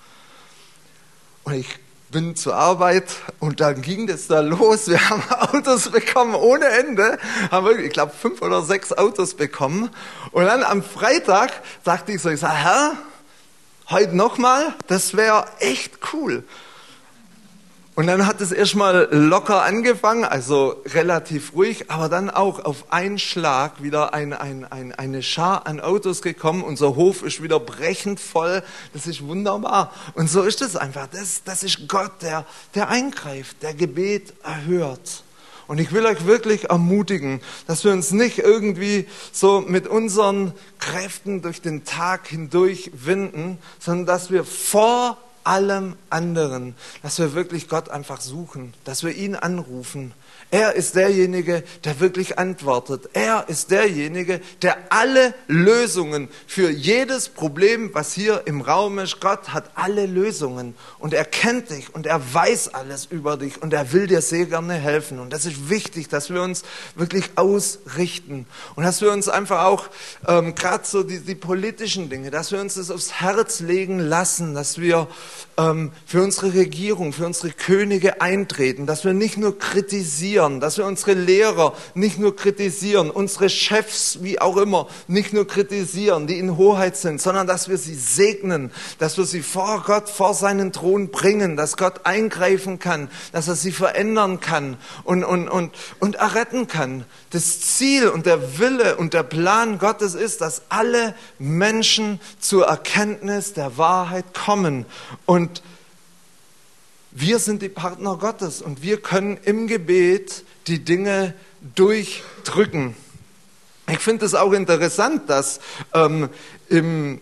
Und 1.44 1.54
ich 1.54 1.78
bin 2.10 2.36
zur 2.36 2.54
Arbeit 2.54 3.06
und 3.40 3.60
dann 3.60 3.80
ging 3.80 4.06
das 4.06 4.26
da 4.26 4.40
los. 4.40 4.88
Wir 4.88 5.00
haben 5.10 5.22
Autos 5.30 5.88
bekommen 5.88 6.34
ohne 6.34 6.66
Ende. 6.66 7.18
Haben 7.50 7.66
wir, 7.66 7.78
ich 7.78 7.92
glaube, 7.92 8.12
fünf 8.12 8.42
oder 8.42 8.60
sechs 8.60 8.92
Autos 8.92 9.34
bekommen. 9.34 9.88
Und 10.32 10.44
dann 10.44 10.62
am 10.62 10.82
Freitag 10.82 11.50
sagte 11.82 12.12
ich 12.12 12.20
so, 12.20 12.28
ich 12.28 12.40
sage, 12.40 12.54
Herr, 12.54 12.96
heute 13.92 14.16
nochmal, 14.16 14.74
das 14.88 15.16
wäre 15.16 15.46
echt 15.60 15.98
cool. 16.12 16.44
Und 17.94 18.06
dann 18.06 18.26
hat 18.26 18.40
es 18.40 18.52
erstmal 18.52 19.08
locker 19.10 19.64
angefangen, 19.64 20.24
also 20.24 20.82
relativ 20.86 21.52
ruhig, 21.52 21.90
aber 21.90 22.08
dann 22.08 22.30
auch 22.30 22.64
auf 22.64 22.90
einen 22.90 23.18
Schlag 23.18 23.82
wieder 23.82 24.14
ein, 24.14 24.32
ein, 24.32 24.64
ein, 24.64 24.94
eine 24.94 25.22
Schar 25.22 25.66
an 25.66 25.78
Autos 25.78 26.22
gekommen. 26.22 26.64
Unser 26.64 26.96
Hof 26.96 27.22
ist 27.22 27.42
wieder 27.42 27.60
brechend 27.60 28.18
voll. 28.18 28.62
Das 28.94 29.06
ist 29.06 29.22
wunderbar. 29.26 29.92
Und 30.14 30.30
so 30.30 30.40
ist 30.42 30.62
es 30.62 30.74
einfach. 30.74 31.06
Das, 31.08 31.44
das 31.44 31.62
ist 31.62 31.86
Gott, 31.86 32.22
der, 32.22 32.46
der 32.74 32.88
eingreift, 32.88 33.62
der 33.62 33.74
Gebet 33.74 34.32
erhört. 34.42 35.22
Und 35.72 35.78
ich 35.78 35.92
will 35.92 36.04
euch 36.04 36.26
wirklich 36.26 36.68
ermutigen, 36.68 37.40
dass 37.66 37.82
wir 37.82 37.94
uns 37.94 38.10
nicht 38.10 38.40
irgendwie 38.40 39.06
so 39.32 39.62
mit 39.62 39.86
unseren 39.86 40.52
Kräften 40.78 41.40
durch 41.40 41.62
den 41.62 41.86
Tag 41.86 42.28
hindurch 42.28 42.90
winden, 42.92 43.56
sondern 43.78 44.04
dass 44.04 44.30
wir 44.30 44.44
vor 44.44 45.16
allem 45.44 45.96
anderen, 46.10 46.74
dass 47.02 47.18
wir 47.18 47.32
wirklich 47.32 47.70
Gott 47.70 47.88
einfach 47.88 48.20
suchen, 48.20 48.74
dass 48.84 49.02
wir 49.02 49.14
ihn 49.14 49.34
anrufen 49.34 50.12
er 50.52 50.74
ist 50.74 50.96
derjenige, 50.96 51.64
der 51.82 51.98
wirklich 51.98 52.38
antwortet. 52.38 53.08
Er 53.14 53.46
ist 53.48 53.70
derjenige, 53.70 54.42
der 54.60 54.76
alle 54.90 55.32
Lösungen 55.46 56.28
für 56.46 56.68
jedes 56.68 57.30
Problem, 57.30 57.88
was 57.94 58.12
hier 58.12 58.42
im 58.44 58.60
Raum 58.60 58.98
ist, 58.98 59.18
Gott 59.18 59.54
hat 59.54 59.70
alle 59.76 60.04
Lösungen 60.04 60.74
und 60.98 61.14
er 61.14 61.24
kennt 61.24 61.70
dich 61.70 61.94
und 61.94 62.04
er 62.04 62.34
weiß 62.34 62.74
alles 62.74 63.06
über 63.06 63.38
dich 63.38 63.62
und 63.62 63.72
er 63.72 63.94
will 63.94 64.06
dir 64.06 64.20
sehr 64.20 64.44
gerne 64.44 64.74
helfen. 64.74 65.20
Und 65.20 65.32
das 65.32 65.46
ist 65.46 65.70
wichtig, 65.70 66.08
dass 66.08 66.28
wir 66.28 66.42
uns 66.42 66.64
wirklich 66.96 67.30
ausrichten 67.36 68.44
und 68.76 68.84
dass 68.84 69.00
wir 69.00 69.10
uns 69.10 69.30
einfach 69.30 69.64
auch 69.64 69.88
ähm, 70.28 70.54
gerade 70.54 70.84
so 70.84 71.02
die, 71.02 71.20
die, 71.20 71.34
politischen 71.34 72.10
Dinge, 72.10 72.30
dass 72.30 72.52
wir 72.52 72.60
uns 72.60 72.74
das 72.74 72.90
aufs 72.90 73.22
Herz 73.22 73.60
legen 73.60 74.00
lassen, 74.00 74.52
dass 74.52 74.76
wir 74.78 75.08
ähm, 75.56 75.92
für 76.04 76.22
unsere 76.22 76.52
Regierung, 76.52 77.14
für 77.14 77.24
unsere 77.24 77.52
Könige 77.52 78.20
eintreten, 78.20 78.84
dass 78.84 79.06
wir 79.06 79.14
nicht 79.14 79.38
nur 79.38 79.58
kritisieren, 79.58 80.41
kritisieren, 80.42 80.60
dass 80.60 80.78
wir 80.78 80.86
unsere 80.86 81.14
Lehrer 81.14 81.74
nicht 81.94 82.18
nur 82.18 82.34
kritisieren, 82.34 83.10
unsere 83.10 83.48
Chefs, 83.48 84.18
wie 84.22 84.40
auch 84.40 84.56
immer, 84.56 84.88
nicht 85.06 85.32
nur 85.32 85.46
kritisieren, 85.46 86.26
die 86.26 86.38
in 86.38 86.56
Hoheit 86.56 86.96
sind, 86.96 87.20
sondern 87.20 87.46
dass 87.46 87.68
wir 87.68 87.78
sie 87.78 87.94
segnen, 87.94 88.70
dass 88.98 89.16
wir 89.18 89.24
sie 89.24 89.42
vor 89.42 89.82
Gott, 89.86 90.08
vor 90.08 90.34
seinen 90.34 90.72
Thron 90.72 91.10
bringen, 91.10 91.56
dass 91.56 91.76
Gott 91.76 92.04
eingreifen 92.04 92.78
kann, 92.78 93.08
dass 93.32 93.48
er 93.48 93.54
sie 93.54 93.72
verändern 93.72 94.40
kann 94.40 94.76
und, 95.04 95.24
und, 95.24 95.48
und, 95.48 95.72
und 96.00 96.16
erretten 96.16 96.66
kann. 96.66 97.04
Das 97.30 97.60
Ziel 97.60 98.08
und 98.08 98.26
der 98.26 98.58
Wille 98.58 98.96
und 98.96 99.14
der 99.14 99.22
Plan 99.22 99.78
Gottes 99.78 100.14
ist, 100.14 100.40
dass 100.40 100.62
alle 100.68 101.14
Menschen 101.38 102.20
zur 102.40 102.66
Erkenntnis 102.66 103.52
der 103.52 103.78
Wahrheit 103.78 104.34
kommen 104.34 104.86
und 105.26 105.62
wir 107.12 107.38
sind 107.38 107.62
die 107.62 107.68
Partner 107.68 108.16
Gottes 108.16 108.62
und 108.62 108.82
wir 108.82 109.00
können 109.00 109.38
im 109.44 109.66
Gebet 109.66 110.44
die 110.66 110.84
Dinge 110.84 111.34
durchdrücken. 111.74 112.96
Ich 113.90 113.98
finde 113.98 114.24
es 114.24 114.34
auch 114.34 114.52
interessant, 114.52 115.28
dass 115.28 115.60
ähm, 115.92 116.30
im, 116.68 117.20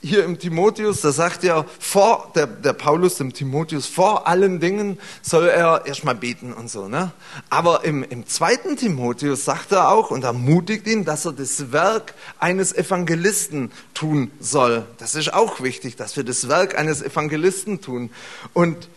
hier 0.00 0.24
im 0.24 0.38
Timotheus, 0.38 1.02
da 1.02 1.12
sagt 1.12 1.42
ja 1.42 1.66
vor, 1.78 2.32
der, 2.34 2.46
der 2.46 2.72
Paulus 2.72 3.16
dem 3.16 3.34
Timotheus, 3.34 3.86
vor 3.86 4.26
allen 4.26 4.60
Dingen 4.60 4.98
soll 5.20 5.48
er 5.48 5.84
erstmal 5.84 6.14
beten 6.14 6.54
und 6.54 6.70
so. 6.70 6.88
Ne? 6.88 7.12
Aber 7.50 7.84
im, 7.84 8.02
im 8.02 8.26
zweiten 8.26 8.76
Timotheus 8.76 9.44
sagt 9.44 9.72
er 9.72 9.90
auch 9.90 10.10
und 10.10 10.24
ermutigt 10.24 10.86
ihn, 10.86 11.04
dass 11.04 11.26
er 11.26 11.32
das 11.32 11.72
Werk 11.72 12.14
eines 12.38 12.72
Evangelisten 12.72 13.70
tun 13.92 14.30
soll. 14.40 14.86
Das 14.96 15.14
ist 15.14 15.34
auch 15.34 15.60
wichtig, 15.60 15.96
dass 15.96 16.16
wir 16.16 16.24
das 16.24 16.48
Werk 16.48 16.78
eines 16.78 17.02
Evangelisten 17.02 17.82
tun. 17.82 18.10
Und 18.54 18.88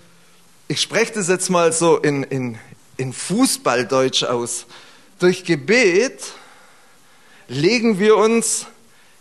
ich 0.68 0.82
spreche 0.82 1.14
das 1.14 1.28
jetzt 1.28 1.50
mal 1.50 1.72
so 1.74 1.98
in, 1.98 2.24
in, 2.24 2.58
in 2.98 3.14
Fußballdeutsch 3.14 4.24
aus. 4.24 4.66
Durch 5.20 5.44
Gebet 5.44 6.34
legen 7.48 8.00
wir 8.00 8.18
uns 8.18 8.68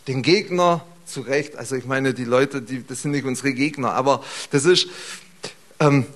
den 0.09 0.23
Gegner 0.23 0.85
zurecht. 1.05 1.57
Also 1.57 1.77
ich 1.77 1.85
meine, 1.85 2.15
die 2.15 2.25
Leute, 2.25 2.63
die, 2.63 2.87
das 2.87 3.03
sind 3.03 3.11
nicht 3.11 3.25
unsere 3.25 3.53
Gegner, 3.53 3.93
aber 3.93 4.25
das 4.51 4.65
ist, 4.65 4.89
ähm, 5.79 6.07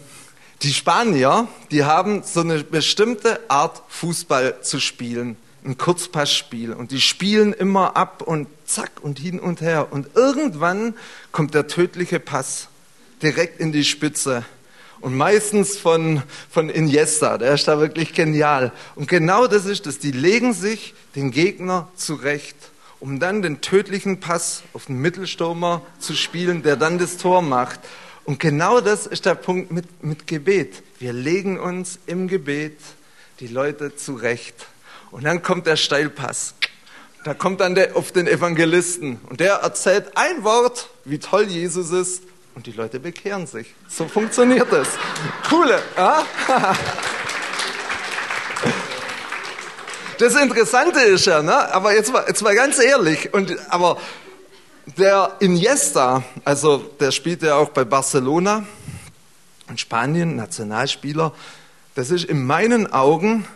die 0.63 0.73
Spanier, 0.73 1.49
die 1.71 1.85
haben 1.85 2.23
so 2.25 2.41
eine 2.41 2.65
bestimmte 2.65 3.51
Art 3.51 3.83
Fußball 3.89 4.63
zu 4.63 4.81
spielen, 4.81 5.37
ein 5.65 5.77
Kurzpassspiel. 5.77 6.73
Und 6.73 6.93
die 6.93 7.01
spielen 7.01 7.53
immer 7.53 7.97
ab 7.97 8.23
und 8.23 8.49
zack 8.65 8.93
und 9.03 9.19
hin 9.19 9.39
und 9.39 9.61
her. 9.61 9.89
Und 9.91 10.09
irgendwann 10.15 10.95
kommt 11.31 11.55
der 11.55 11.67
tödliche 11.67 12.21
Pass 12.21 12.69
direkt 13.23 13.61
in 13.61 13.73
die 13.73 13.85
Spitze. 13.85 14.45
Und 15.01 15.17
meistens 15.17 15.77
von, 15.77 16.23
von 16.51 16.71
Iniesta, 16.71 17.39
der 17.39 17.55
ist 17.55 17.69
da 17.69 17.79
wirklich 17.79 18.15
genial. 18.15 18.73
Und 18.95 19.09
genau 19.09 19.47
das 19.47 19.67
ist 19.67 19.87
es. 19.87 19.99
Die 19.99 20.13
legen 20.13 20.53
sich 20.53 20.95
den 21.15 21.31
Gegner 21.31 21.89
zurecht. 21.97 22.57
um 22.99 23.21
dann 23.21 23.43
den 23.43 23.61
tödlichen 23.61 24.21
Pass 24.21 24.63
auf 24.73 24.87
den 24.87 24.97
Mittelstürmer 25.01 25.83
zu 25.99 26.15
spielen, 26.15 26.63
der 26.63 26.77
dann 26.77 26.99
das 26.99 27.19
Tor 27.19 27.43
macht. 27.43 27.81
Und 28.25 28.41
genau 28.41 28.81
das 28.81 29.07
ist 29.07 29.27
der 29.27 29.35
Punkt 29.35 29.71
mit, 29.71 30.03
mit 30.03 30.27
Gebet. 30.27 30.83
Wir 30.99 31.13
legen 31.13 31.59
uns 31.59 31.99
im 32.07 32.27
Gebet 32.27 32.79
die 33.41 33.49
Leute 33.49 33.95
zurecht. 33.95 34.67
Und 35.11 35.25
dann 35.25 35.43
kommt 35.43 35.67
der 35.67 35.77
Steilpass. 35.77 36.55
Da 37.25 37.35
kommt 37.35 37.61
dann 37.61 37.75
der, 37.75 37.97
auf 37.97 38.13
den 38.13 38.27
Evangelisten 38.27 39.19
und 39.29 39.41
der 39.41 39.55
erzählt 39.55 40.17
ein 40.17 40.45
Wort, 40.45 40.89
wie 41.05 41.19
toll 41.19 41.45
Jesus 41.45 41.91
ist 41.91 42.23
und 42.57 42.67
die 42.67 42.73
Leute 42.73 42.99
bekehren 42.99 43.47
sich. 43.47 43.75
So 43.87 44.09
funktioniert 44.09 44.73
das. 44.73 44.89
Coole. 45.49 45.79
Ja? 45.97 46.25
Das 50.19 50.35
Interessante 50.35 51.01
ist 51.01 51.27
ja, 51.27 51.43
ne? 51.43 51.55
aber 51.75 51.95
jetzt 51.95 52.11
mal, 52.11 52.25
jetzt 52.27 52.41
mal 52.43 52.55
ganz 52.55 52.79
ehrlich, 52.79 53.35
und, 53.35 53.55
aber 53.69 53.99
der 54.97 55.37
Iniesta, 55.41 56.25
also 56.43 56.79
der 56.79 57.11
spielt 57.11 57.43
ja 57.43 57.57
auch 57.57 57.69
bei 57.69 57.85
Barcelona 57.85 58.65
in 59.69 59.77
Spanien, 59.77 60.37
Nationalspieler, 60.37 61.33
das 61.95 62.11
ist 62.11 62.25
in 62.25 62.47
meinen 62.47 62.91
Augen 62.91 63.47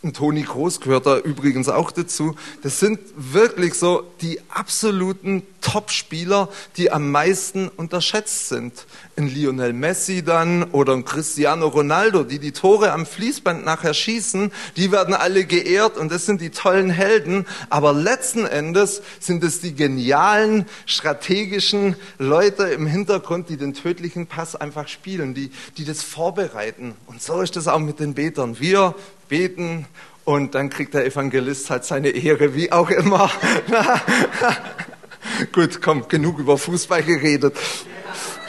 und 0.00 0.16
Toni 0.16 0.42
Groß 0.42 0.80
gehört 0.80 1.06
da 1.06 1.18
übrigens 1.18 1.68
auch 1.68 1.90
dazu. 1.90 2.36
Das 2.62 2.78
sind 2.78 3.00
wirklich 3.16 3.74
so 3.74 4.04
die 4.20 4.40
absoluten 4.48 5.42
Top-Spieler, 5.60 6.48
die 6.76 6.92
am 6.92 7.10
meisten 7.10 7.66
unterschätzt 7.66 8.48
sind. 8.48 8.86
Ein 9.16 9.28
Lionel 9.28 9.72
Messi 9.72 10.22
dann 10.22 10.62
oder 10.70 10.92
ein 10.92 11.04
Cristiano 11.04 11.66
Ronaldo, 11.66 12.22
die 12.22 12.38
die 12.38 12.52
Tore 12.52 12.92
am 12.92 13.06
Fließband 13.06 13.64
nachher 13.64 13.92
schießen, 13.92 14.52
die 14.76 14.92
werden 14.92 15.14
alle 15.14 15.44
geehrt 15.44 15.96
und 15.96 16.12
das 16.12 16.26
sind 16.26 16.40
die 16.40 16.50
tollen 16.50 16.90
Helden. 16.90 17.44
Aber 17.68 17.92
letzten 17.92 18.46
Endes 18.46 19.02
sind 19.18 19.42
es 19.42 19.60
die 19.60 19.74
genialen, 19.74 20.66
strategischen 20.86 21.96
Leute 22.18 22.68
im 22.68 22.86
Hintergrund, 22.86 23.48
die 23.48 23.56
den 23.56 23.74
tödlichen 23.74 24.28
Pass 24.28 24.54
einfach 24.54 24.86
spielen, 24.86 25.34
die, 25.34 25.50
die 25.76 25.84
das 25.84 26.04
vorbereiten. 26.04 26.94
Und 27.06 27.20
so 27.20 27.40
ist 27.40 27.56
das 27.56 27.66
auch 27.66 27.80
mit 27.80 27.98
den 27.98 28.14
Betern. 28.14 28.60
Wir 28.60 28.94
beten 29.28 29.86
und 30.24 30.54
dann 30.54 30.70
kriegt 30.70 30.94
der 30.94 31.06
Evangelist 31.06 31.70
halt 31.70 31.84
seine 31.84 32.10
Ehre, 32.10 32.54
wie 32.54 32.70
auch 32.72 32.90
immer. 32.90 33.30
Gut, 35.52 35.80
komm, 35.80 36.08
genug 36.08 36.38
über 36.38 36.58
Fußball 36.58 37.02
geredet. 37.02 37.56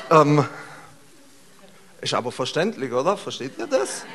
Ähm, 0.10 0.46
ist 2.02 2.13
aber 2.13 2.32
verständlich, 2.32 2.92
oder? 2.92 3.18
Versteht 3.18 3.58
ihr 3.58 3.68
das? 3.68 4.06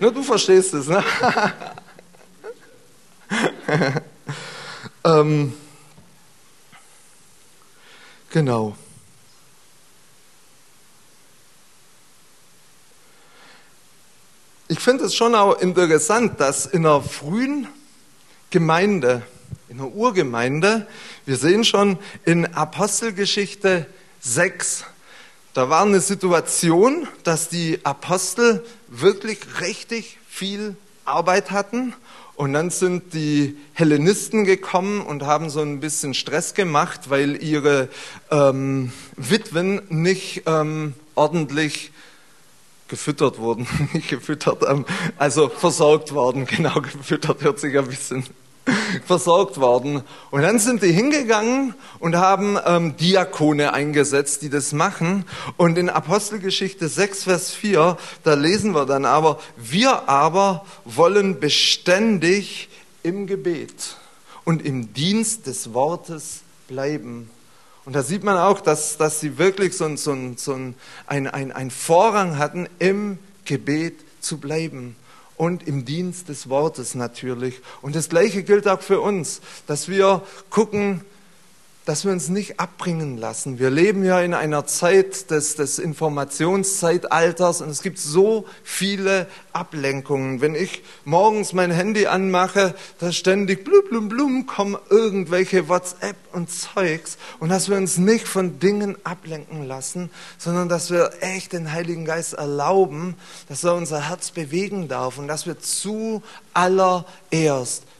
Nur 0.00 0.12
du 0.12 0.22
verstehst 0.22 0.74
es, 0.74 0.88
ne? 0.88 1.02
ähm, 5.04 5.54
genau. 8.30 8.76
Ich 14.76 14.82
finde 14.82 15.04
es 15.04 15.14
schon 15.14 15.34
auch 15.34 15.58
interessant, 15.58 16.38
dass 16.38 16.66
in 16.66 16.84
einer 16.84 17.00
frühen 17.00 17.66
Gemeinde, 18.50 19.22
in 19.70 19.80
einer 19.80 19.88
Urgemeinde, 19.88 20.86
wir 21.24 21.36
sehen 21.38 21.64
schon 21.64 21.98
in 22.26 22.44
Apostelgeschichte 22.54 23.86
6, 24.20 24.84
da 25.54 25.70
war 25.70 25.82
eine 25.82 26.00
Situation, 26.00 27.08
dass 27.24 27.48
die 27.48 27.80
Apostel 27.84 28.66
wirklich 28.88 29.38
richtig 29.62 30.18
viel 30.28 30.76
Arbeit 31.06 31.52
hatten 31.52 31.94
und 32.34 32.52
dann 32.52 32.68
sind 32.68 33.14
die 33.14 33.56
Hellenisten 33.72 34.44
gekommen 34.44 35.00
und 35.00 35.22
haben 35.22 35.48
so 35.48 35.62
ein 35.62 35.80
bisschen 35.80 36.12
Stress 36.12 36.52
gemacht, 36.52 37.08
weil 37.08 37.42
ihre 37.42 37.88
ähm, 38.30 38.92
Witwen 39.16 39.80
nicht 39.88 40.42
ähm, 40.44 40.92
ordentlich 41.14 41.92
gefüttert 42.88 43.38
wurden, 43.38 43.66
nicht 43.92 44.08
gefüttert, 44.08 44.62
ähm, 44.68 44.84
also 45.16 45.48
versorgt 45.48 46.12
worden, 46.12 46.46
genau, 46.50 46.80
gefüttert 46.80 47.42
hört 47.42 47.58
sich 47.58 47.76
ein 47.76 47.86
bisschen 47.86 48.24
versorgt 49.06 49.58
worden. 49.60 50.02
Und 50.30 50.42
dann 50.42 50.58
sind 50.58 50.82
die 50.82 50.92
hingegangen 50.92 51.74
und 51.98 52.16
haben 52.16 52.58
ähm, 52.66 52.96
Diakone 52.96 53.72
eingesetzt, 53.72 54.42
die 54.42 54.50
das 54.50 54.72
machen. 54.72 55.24
Und 55.56 55.78
in 55.78 55.88
Apostelgeschichte 55.88 56.88
6, 56.88 57.24
Vers 57.24 57.52
4, 57.52 57.96
da 58.24 58.34
lesen 58.34 58.74
wir 58.74 58.86
dann 58.86 59.04
aber, 59.04 59.38
wir 59.56 60.08
aber 60.08 60.64
wollen 60.84 61.40
beständig 61.40 62.68
im 63.02 63.26
Gebet 63.26 63.96
und 64.44 64.64
im 64.64 64.92
Dienst 64.92 65.46
des 65.46 65.72
Wortes 65.74 66.42
bleiben. 66.68 67.30
Und 67.86 67.94
da 67.94 68.02
sieht 68.02 68.24
man 68.24 68.36
auch, 68.36 68.60
dass, 68.60 68.98
dass 68.98 69.20
sie 69.20 69.38
wirklich 69.38 69.76
so, 69.76 69.94
so, 69.94 70.16
so 70.36 70.54
ein, 70.54 70.74
ein, 71.06 71.52
ein 71.52 71.70
Vorrang 71.70 72.36
hatten, 72.36 72.68
im 72.80 73.18
Gebet 73.44 73.94
zu 74.20 74.38
bleiben 74.38 74.96
und 75.36 75.68
im 75.68 75.84
Dienst 75.84 76.28
des 76.28 76.48
Wortes 76.48 76.96
natürlich. 76.96 77.60
Und 77.82 77.94
das 77.94 78.08
Gleiche 78.08 78.42
gilt 78.42 78.66
auch 78.66 78.80
für 78.80 79.00
uns, 79.00 79.40
dass 79.68 79.88
wir 79.88 80.22
gucken, 80.50 81.02
dass 81.86 82.04
wir 82.04 82.12
uns 82.12 82.28
nicht 82.28 82.60
abbringen 82.60 83.16
lassen. 83.16 83.58
Wir 83.60 83.70
leben 83.70 84.04
ja 84.04 84.20
in 84.20 84.34
einer 84.34 84.66
Zeit 84.66 85.30
des, 85.30 85.54
des 85.54 85.78
Informationszeitalters 85.78 87.60
und 87.60 87.70
es 87.70 87.80
gibt 87.80 87.98
so 87.98 88.44
viele 88.64 89.28
Ablenkungen. 89.52 90.40
Wenn 90.40 90.56
ich 90.56 90.82
morgens 91.04 91.52
mein 91.52 91.70
Handy 91.70 92.06
anmache, 92.06 92.74
da 92.98 93.12
ständig 93.12 93.64
blum, 93.64 93.84
blum, 93.88 94.08
blum 94.08 94.46
kommen 94.46 94.76
irgendwelche 94.90 95.68
WhatsApp 95.68 96.16
und 96.32 96.50
Zeugs 96.50 97.18
und 97.38 97.50
dass 97.50 97.68
wir 97.68 97.76
uns 97.76 97.98
nicht 97.98 98.26
von 98.26 98.58
Dingen 98.58 98.96
ablenken 99.04 99.64
lassen, 99.64 100.10
sondern 100.38 100.68
dass 100.68 100.90
wir 100.90 101.12
echt 101.20 101.52
den 101.52 101.70
Heiligen 101.72 102.04
Geist 102.04 102.34
erlauben, 102.34 103.14
dass 103.48 103.62
er 103.62 103.76
unser 103.76 104.08
Herz 104.08 104.32
bewegen 104.32 104.88
darf 104.88 105.18
und 105.18 105.28
dass 105.28 105.46
wir 105.46 105.60
zuallererst 105.60 106.24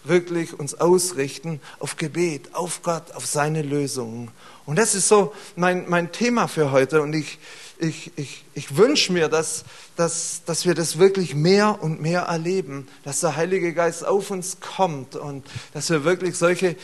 wirklich 0.08 0.58
uns 0.58 0.74
ausrichten 0.74 1.60
auf 1.78 1.96
Gebet, 1.96 2.54
auf 2.54 2.82
Gott, 2.82 3.12
auf 3.12 3.26
seine 3.26 3.62
Lösungen. 3.62 4.30
Und 4.64 4.76
das 4.76 4.94
ist 4.94 5.08
so 5.08 5.32
mein, 5.54 5.88
mein 5.88 6.12
Thema 6.12 6.48
für 6.48 6.72
heute. 6.72 7.00
Und 7.02 7.14
ich, 7.14 7.38
ich, 7.78 8.10
ich, 8.16 8.44
ich 8.54 8.76
wünsche 8.76 9.12
mir, 9.12 9.28
dass, 9.28 9.64
dass, 9.96 10.42
dass 10.44 10.66
wir 10.66 10.74
das 10.74 10.98
wirklich 10.98 11.34
mehr 11.34 11.82
und 11.82 12.00
mehr 12.00 12.22
erleben, 12.22 12.88
dass 13.04 13.20
der 13.20 13.36
Heilige 13.36 13.72
Geist 13.74 14.04
auf 14.04 14.30
uns 14.30 14.58
kommt 14.60 15.14
und 15.14 15.46
dass 15.72 15.90
wir 15.90 16.04
wirklich 16.04 16.36
solche 16.36 16.76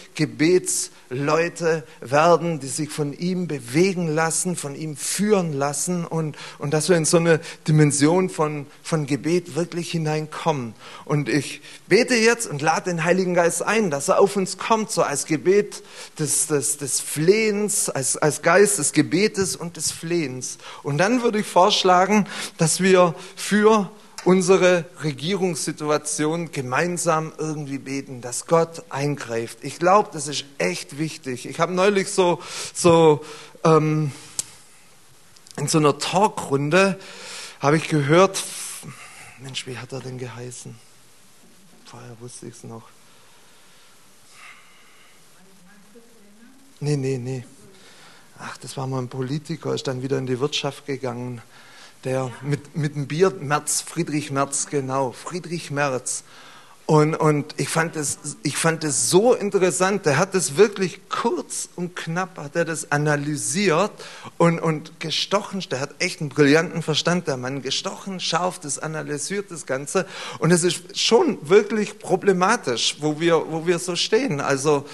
Gebetsleute 1.12 1.84
werden, 2.00 2.58
die 2.60 2.68
sich 2.68 2.90
von 2.90 3.12
ihm 3.12 3.46
bewegen 3.46 4.08
lassen, 4.08 4.56
von 4.56 4.74
ihm 4.74 4.96
führen 4.96 5.52
lassen 5.52 6.04
und, 6.04 6.36
und 6.58 6.72
dass 6.72 6.88
wir 6.88 6.96
in 6.96 7.04
so 7.04 7.18
eine 7.18 7.40
Dimension 7.68 8.30
von, 8.30 8.66
von 8.82 9.06
Gebet 9.06 9.54
wirklich 9.54 9.90
hineinkommen. 9.90 10.74
Und 11.04 11.28
ich 11.28 11.60
bete 11.86 12.14
jetzt 12.14 12.48
und 12.48 12.62
lade 12.62 12.90
den 12.90 13.04
Heiligen 13.04 13.34
Geist 13.34 13.62
ein, 13.62 13.90
dass 13.90 14.08
er 14.08 14.20
auf 14.20 14.36
uns 14.36 14.58
kommt, 14.58 14.90
so 14.90 15.02
als 15.02 15.26
Gebet 15.26 15.82
des, 16.18 16.46
des, 16.46 16.78
des 16.78 17.00
Flehens, 17.00 17.90
als, 17.90 18.16
als 18.16 18.42
Geist 18.42 18.78
des 18.78 18.92
Gebetes 18.92 19.56
und 19.56 19.76
des 19.76 19.92
Flehens. 19.92 20.58
Und 20.82 20.98
dann 20.98 21.22
würde 21.22 21.40
ich 21.40 21.46
vorschlagen, 21.46 22.26
dass 22.56 22.80
wir 22.80 23.14
für 23.36 23.90
unsere 24.24 24.84
Regierungssituation 25.02 26.52
gemeinsam 26.52 27.32
irgendwie 27.38 27.78
beten, 27.78 28.20
dass 28.20 28.46
Gott 28.46 28.84
eingreift. 28.90 29.58
Ich 29.62 29.78
glaube, 29.78 30.10
das 30.12 30.28
ist 30.28 30.44
echt 30.58 30.98
wichtig. 30.98 31.46
Ich 31.46 31.60
habe 31.60 31.72
neulich 31.72 32.10
so, 32.10 32.40
so 32.72 33.24
ähm, 33.64 34.12
in 35.56 35.68
so 35.68 35.78
einer 35.78 35.98
Talkrunde 35.98 36.98
habe 37.60 37.76
ich 37.76 37.88
gehört, 37.88 38.42
Mensch, 39.40 39.66
wie 39.66 39.78
hat 39.78 39.92
er 39.92 40.00
denn 40.00 40.18
geheißen? 40.18 40.76
Vorher 41.84 42.16
wusste 42.20 42.46
ich 42.46 42.54
es 42.54 42.64
noch. 42.64 42.84
Nee, 46.80 46.96
nee, 46.96 47.18
nee. 47.18 47.44
Ach, 48.38 48.56
das 48.56 48.76
war 48.76 48.86
mal 48.86 48.98
ein 48.98 49.08
Politiker, 49.08 49.74
ist 49.74 49.86
dann 49.86 50.02
wieder 50.02 50.18
in 50.18 50.26
die 50.26 50.40
Wirtschaft 50.40 50.86
gegangen 50.86 51.42
der 52.04 52.30
mit, 52.42 52.76
mit 52.76 52.94
dem 52.94 53.06
Bier, 53.06 53.32
Merz, 53.40 53.80
Friedrich 53.80 54.30
Merz, 54.30 54.66
genau, 54.68 55.12
Friedrich 55.12 55.70
Merz. 55.70 56.24
Und, 56.84 57.14
und 57.14 57.54
ich, 57.58 57.68
fand 57.68 57.94
es, 57.94 58.18
ich 58.42 58.56
fand 58.56 58.82
es 58.82 59.08
so 59.08 59.34
interessant, 59.34 60.04
der 60.04 60.18
hat 60.18 60.34
es 60.34 60.56
wirklich 60.56 61.08
kurz 61.08 61.68
und 61.76 61.94
knapp, 61.94 62.36
hat 62.38 62.56
er 62.56 62.64
das 62.64 62.90
analysiert 62.90 63.92
und, 64.36 64.58
und 64.58 64.98
gestochen, 64.98 65.64
der 65.70 65.78
hat 65.80 65.94
echt 66.00 66.20
einen 66.20 66.30
brillanten 66.30 66.82
Verstand, 66.82 67.28
der 67.28 67.36
Mann, 67.36 67.62
gestochen, 67.62 68.18
scharf, 68.18 68.58
das 68.58 68.80
analysiert 68.80 69.50
das 69.50 69.64
Ganze 69.64 70.06
und 70.40 70.50
es 70.50 70.64
ist 70.64 70.98
schon 70.98 71.38
wirklich 71.48 72.00
problematisch, 72.00 72.96
wo 72.98 73.20
wir, 73.20 73.50
wo 73.50 73.64
wir 73.64 73.78
so 73.78 73.94
stehen. 73.94 74.40
Also 74.40 74.84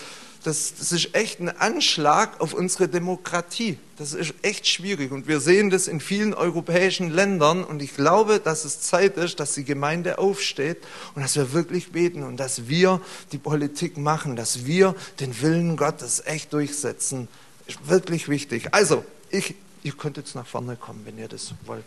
das, 0.44 0.74
das 0.78 0.92
ist 0.92 1.14
echt 1.14 1.40
ein 1.40 1.48
Anschlag 1.48 2.40
auf 2.40 2.54
unsere 2.54 2.88
Demokratie. 2.88 3.78
Das 3.96 4.12
ist 4.12 4.34
echt 4.42 4.66
schwierig 4.66 5.10
und 5.10 5.26
wir 5.26 5.40
sehen 5.40 5.70
das 5.70 5.88
in 5.88 6.00
vielen 6.00 6.32
europäischen 6.32 7.10
Ländern 7.10 7.64
und 7.64 7.82
ich 7.82 7.94
glaube, 7.94 8.38
dass 8.38 8.64
es 8.64 8.80
Zeit 8.80 9.16
ist, 9.16 9.40
dass 9.40 9.54
die 9.54 9.64
Gemeinde 9.64 10.18
aufsteht 10.18 10.78
und 11.14 11.22
dass 11.22 11.34
wir 11.34 11.52
wirklich 11.52 11.90
beten 11.90 12.22
und 12.22 12.36
dass 12.36 12.68
wir 12.68 13.00
die 13.32 13.38
Politik 13.38 13.96
machen, 13.96 14.36
dass 14.36 14.66
wir 14.66 14.94
den 15.18 15.40
Willen 15.42 15.76
Gottes 15.76 16.22
echt 16.24 16.52
durchsetzen. 16.52 17.28
Ist 17.66 17.88
wirklich 17.88 18.28
wichtig. 18.28 18.68
Also, 18.72 19.04
ich, 19.30 19.56
ihr 19.82 19.92
könnt 19.92 20.16
jetzt 20.16 20.34
nach 20.34 20.46
vorne 20.46 20.76
kommen, 20.76 21.02
wenn 21.04 21.18
ihr 21.18 21.28
das 21.28 21.52
wollt. 21.66 21.84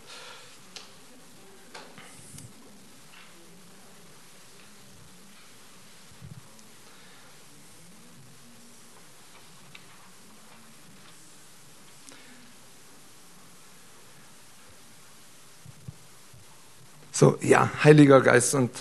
So, 17.21 17.37
ja, 17.39 17.69
Heiliger 17.83 18.19
Geist, 18.21 18.55
und 18.55 18.71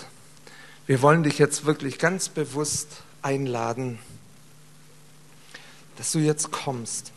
wir 0.87 1.03
wollen 1.03 1.21
dich 1.21 1.37
jetzt 1.37 1.65
wirklich 1.65 1.99
ganz 1.99 2.27
bewusst 2.27 3.03
einladen, 3.21 3.99
dass 5.97 6.11
du 6.11 6.17
jetzt 6.17 6.49
kommst 6.49 7.11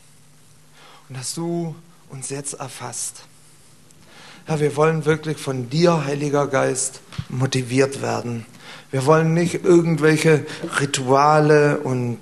und 1.09 1.17
dass 1.17 1.33
du 1.33 1.75
uns 2.11 2.29
jetzt 2.29 2.53
erfasst. 2.53 3.23
Ja, 4.47 4.61
wir 4.61 4.77
wollen 4.77 5.07
wirklich 5.07 5.39
von 5.39 5.71
dir, 5.71 6.05
Heiliger 6.05 6.47
Geist, 6.47 7.01
motiviert 7.31 8.03
werden. 8.03 8.45
Wir 8.91 9.07
wollen 9.07 9.33
nicht 9.33 9.65
irgendwelche 9.65 10.45
Rituale 10.79 11.79
und 11.79 12.19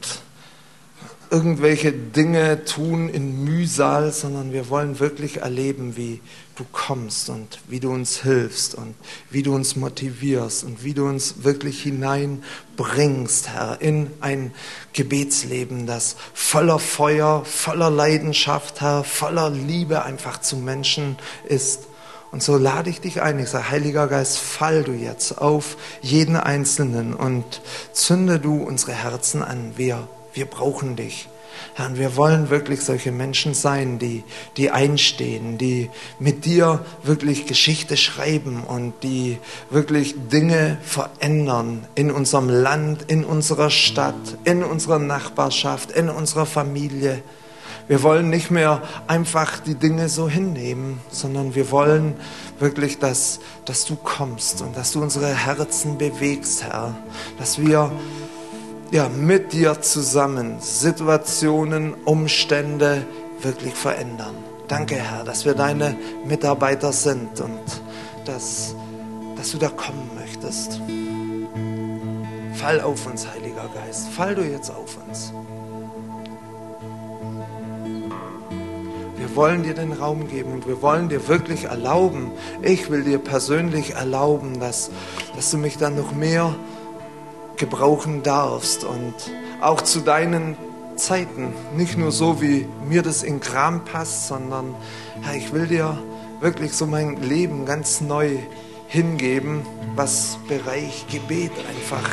irgendwelche 1.29 1.91
Dinge 1.91 2.65
tun 2.67 3.09
in 3.09 3.43
Mühsal, 3.43 4.13
sondern 4.13 4.53
wir 4.53 4.69
wollen 4.69 5.01
wirklich 5.01 5.39
erleben, 5.39 5.97
wie 5.97 6.21
du 6.63 6.69
kommst 6.71 7.29
und 7.29 7.59
wie 7.67 7.81
du 7.81 7.91
uns 7.91 8.23
hilfst 8.23 8.75
und 8.77 8.95
wie 9.31 9.43
du 9.43 9.55
uns 9.55 9.75
motivierst 9.75 10.63
und 10.63 10.85
wie 10.85 10.95
du 10.95 11.07
uns 11.07 11.43
wirklich 11.43 11.83
hineinbringst, 11.83 13.49
Herr, 13.49 13.81
in 13.81 14.11
ein 14.21 14.53
Gebetsleben, 14.93 15.87
das 15.87 16.17
voller 16.35 16.79
Feuer, 16.79 17.45
voller 17.45 17.91
Leidenschaft, 17.91 18.81
Herr, 18.81 19.03
voller 19.03 19.51
Liebe 19.51 20.05
einfach 20.05 20.41
zu 20.41 20.57
Menschen 20.57 21.17
ist. 21.49 21.89
Und 22.31 22.43
so 22.43 22.57
lade 22.57 22.91
ich 22.91 23.01
dich 23.01 23.21
ein. 23.21 23.41
Ich 23.41 23.51
sage, 23.51 23.71
Heiliger 23.71 24.07
Geist, 24.07 24.39
fall 24.39 24.85
du 24.85 24.93
jetzt 24.93 25.39
auf 25.39 25.77
jeden 26.01 26.37
Einzelnen 26.37 27.13
und 27.13 27.61
zünde 27.93 28.39
du 28.39 28.63
unsere 28.63 28.93
Herzen 28.93 29.43
an. 29.43 29.73
Wir 29.77 30.09
wir 30.35 30.47
brauchen 30.47 30.97
dich. 30.97 31.29
Herr, 31.75 31.87
und 31.87 31.99
wir 31.99 32.17
wollen 32.17 32.51
wirklich 32.51 32.83
solche 32.83 33.13
Menschen 33.13 33.55
sein, 33.55 33.99
die, 33.99 34.25
die 34.57 34.71
einstehen, 34.71 35.59
die 35.59 35.91
mit 36.19 36.45
dir 36.45 36.85
wirklich 37.03 37.47
Geschichte 37.47 37.97
schreiben 37.97 38.65
und 38.65 38.95
die 39.03 39.39
wirklich 39.71 40.15
Dinge 40.31 40.79
verändern 40.83 41.87
in 41.95 42.11
unserem 42.11 42.49
Land, 42.49 43.05
in 43.11 43.25
unserer 43.25 43.71
Stadt, 43.71 44.15
in 44.45 44.63
unserer 44.63 44.99
Nachbarschaft, 44.99 45.91
in 45.91 46.09
unserer 46.09 46.47
Familie. 46.47 47.23
Wir 47.89 48.03
wollen 48.03 48.31
nicht 48.31 48.51
mehr 48.51 48.81
einfach 49.07 49.59
die 49.59 49.75
Dinge 49.75 50.09
so 50.09 50.29
hinnehmen, 50.29 51.01
sondern 51.11 51.55
wir 51.55 51.71
wollen 51.71 52.15
wirklich, 52.59 52.99
dass, 52.99 53.41
dass 53.65 53.85
du 53.85 53.97
kommst 53.97 54.63
und 54.63 54.77
dass 54.77 54.93
du 54.93 55.03
unsere 55.03 55.35
Herzen 55.35 55.99
bewegst, 55.99 56.63
Herr, 56.63 56.95
dass 57.39 57.59
wir 57.59 57.91
ja, 58.93 59.09
mit 59.09 59.55
dir 59.55 59.81
zusammen 59.81 60.61
Situationen, 60.61 61.95
Umstände 62.05 63.07
wirklich 63.41 63.75
verändern. 63.75 64.35
Danke, 64.69 64.97
Herr, 64.97 65.25
dass 65.25 65.47
wir 65.47 65.55
deine 65.55 65.97
Mitarbeiter 66.27 66.93
sind 66.93 67.41
und 67.41 67.59
dass, 68.27 68.77
dass 69.35 69.51
du 69.51 69.59
da 69.59 69.69
kommen 69.71 70.11
möchtest. 70.15 70.81
Fall 72.55 72.83
auf 72.83 73.07
uns, 73.07 73.27
Heiliger 73.27 73.69
Geist. 73.75 74.09
Fall 74.11 74.35
du 74.35 74.43
jetzt 74.43 74.71
auf 74.71 74.99
uns. 75.09 75.33
Wir 79.17 79.35
wollen 79.35 79.63
dir 79.63 79.75
den 79.75 79.93
Raum 79.93 80.29
geben 80.29 80.53
und 80.53 80.67
wir 80.67 80.83
wollen 80.83 81.09
dir 81.09 81.27
wirklich 81.29 81.65
erlauben, 81.65 82.31
ich 82.61 82.91
will 82.91 83.05
dir 83.05 83.19
persönlich 83.19 83.95
erlauben, 83.95 84.61
dass, 84.61 84.91
dass 85.35 85.51
du 85.51 85.57
mich 85.57 85.79
dann 85.79 85.97
noch 85.97 86.13
mehr 86.13 86.55
gebrauchen 87.57 88.23
darfst 88.23 88.85
und 88.85 89.15
auch 89.61 89.81
zu 89.81 90.01
deinen 90.01 90.57
Zeiten, 90.97 91.53
nicht 91.77 91.97
nur 91.97 92.13
so, 92.13 92.41
wie 92.43 92.67
mir 92.89 93.03
das 93.03 93.23
in 93.23 93.41
Kram 93.41 93.85
passt, 93.85 94.29
sondern 94.29 94.75
Herr, 95.23 95.37
ich 95.37 95.53
will 95.53 95.67
dir 95.67 95.99
wirklich 96.41 96.73
so 96.73 96.87
mein 96.87 97.23
Leben 97.23 97.65
ganz 97.65 98.01
neu 98.01 98.37
hingeben, 98.89 99.63
was 99.95 100.39
Bereich 100.49 101.07
Gebet 101.11 101.53
einfach 101.69 102.11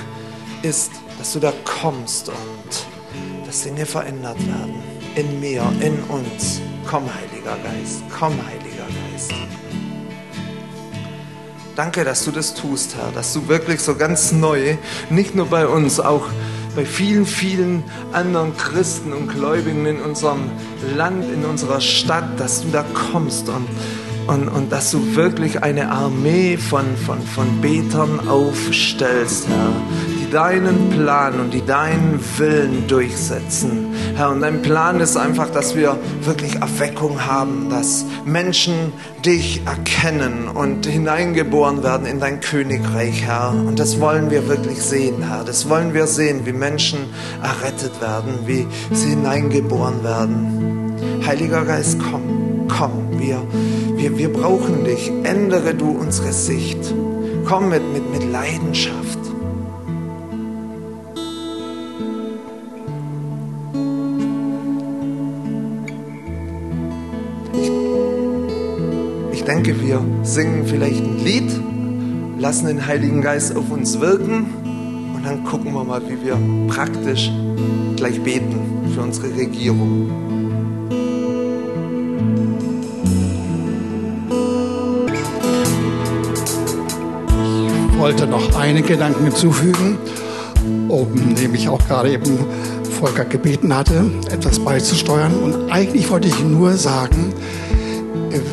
ist, 0.61 0.91
dass 1.17 1.33
du 1.33 1.39
da 1.39 1.51
kommst 1.65 2.29
und 2.29 3.45
dass 3.45 3.63
Dinge 3.63 3.85
verändert 3.85 4.39
werden. 4.47 4.81
In 5.15 5.39
mir, 5.39 5.63
in 5.81 5.99
uns. 6.03 6.61
Komm, 6.87 7.03
Heiliger 7.03 7.57
Geist, 7.63 8.03
komm, 8.17 8.33
Heiliger 8.45 8.87
Geist. 9.11 9.33
Danke, 11.79 12.03
dass 12.03 12.25
du 12.25 12.31
das 12.31 12.55
tust, 12.55 12.97
Herr, 12.97 13.09
dass 13.13 13.31
du 13.31 13.47
wirklich 13.47 13.79
so 13.79 13.95
ganz 13.95 14.33
neu, 14.33 14.75
nicht 15.09 15.33
nur 15.33 15.45
bei 15.45 15.65
uns, 15.65 16.01
auch 16.01 16.27
bei 16.75 16.83
vielen, 16.83 17.25
vielen 17.25 17.85
anderen 18.11 18.57
Christen 18.57 19.13
und 19.13 19.29
Gläubigen 19.29 19.85
in 19.85 20.01
unserem 20.01 20.51
Land, 20.97 21.23
in 21.33 21.45
unserer 21.45 21.79
Stadt, 21.79 22.37
dass 22.37 22.63
du 22.63 22.67
da 22.71 22.83
kommst 23.13 23.47
und, 23.47 23.65
und, 24.27 24.49
und 24.49 24.73
dass 24.73 24.91
du 24.91 25.15
wirklich 25.15 25.63
eine 25.63 25.89
Armee 25.89 26.57
von, 26.57 26.97
von, 26.97 27.21
von 27.21 27.61
Betern 27.61 28.27
aufstellst, 28.27 29.47
Herr, 29.47 29.71
deinen 30.29 30.89
Plan 30.89 31.39
und 31.39 31.53
die 31.53 31.65
deinen 31.65 32.19
Willen 32.37 32.87
durchsetzen. 32.87 33.93
Herr, 34.15 34.29
und 34.29 34.41
dein 34.41 34.61
Plan 34.61 34.99
ist 34.99 35.17
einfach, 35.17 35.49
dass 35.49 35.75
wir 35.75 35.97
wirklich 36.23 36.55
Erweckung 36.55 37.25
haben, 37.25 37.69
dass 37.69 38.05
Menschen 38.25 38.93
dich 39.25 39.61
erkennen 39.65 40.47
und 40.47 40.85
hineingeboren 40.85 41.83
werden 41.83 42.05
in 42.05 42.19
dein 42.19 42.39
Königreich, 42.39 43.23
Herr. 43.23 43.51
Und 43.51 43.79
das 43.79 43.99
wollen 43.99 44.31
wir 44.31 44.47
wirklich 44.47 44.81
sehen, 44.81 45.23
Herr. 45.27 45.43
Das 45.43 45.69
wollen 45.69 45.93
wir 45.93 46.07
sehen, 46.07 46.45
wie 46.45 46.53
Menschen 46.53 46.99
errettet 47.43 48.01
werden, 48.01 48.39
wie 48.45 48.67
sie 48.91 49.09
hineingeboren 49.09 50.03
werden. 50.03 51.25
Heiliger 51.25 51.65
Geist, 51.65 51.97
komm, 51.99 52.67
komm, 52.67 53.19
wir, 53.19 53.41
wir, 53.95 54.17
wir 54.17 54.31
brauchen 54.31 54.85
dich. 54.85 55.11
Ändere 55.23 55.73
du 55.73 55.91
unsere 55.91 56.33
Sicht. 56.33 56.93
Komm 57.45 57.69
mit, 57.69 57.83
mit, 57.93 58.11
mit 58.11 58.31
Leidenschaft. 58.31 59.18
Denke, 69.45 69.79
wir 69.81 70.01
singen 70.23 70.65
vielleicht 70.65 71.03
ein 71.03 71.23
Lied, 71.23 71.51
lassen 72.39 72.67
den 72.67 72.85
Heiligen 72.85 73.21
Geist 73.21 73.55
auf 73.55 73.71
uns 73.71 73.99
wirken 73.99 74.45
und 75.15 75.25
dann 75.25 75.43
gucken 75.43 75.73
wir 75.73 75.83
mal, 75.83 76.01
wie 76.07 76.25
wir 76.25 76.37
praktisch 76.67 77.31
gleich 77.95 78.21
beten 78.21 78.55
für 78.93 79.01
unsere 79.01 79.35
Regierung. 79.35 80.09
Ich 87.91 87.99
wollte 87.99 88.27
noch 88.27 88.55
einen 88.57 88.85
Gedanken 88.85 89.25
hinzufügen, 89.25 89.97
um 90.87 91.13
nämlich 91.13 91.67
auch 91.67 91.85
gerade 91.85 92.11
eben 92.13 92.39
Volker 92.99 93.25
gebeten 93.25 93.75
hatte, 93.75 94.05
etwas 94.31 94.59
beizusteuern. 94.59 95.33
Und 95.33 95.71
eigentlich 95.71 96.09
wollte 96.09 96.27
ich 96.27 96.39
nur 96.43 96.73
sagen, 96.73 97.33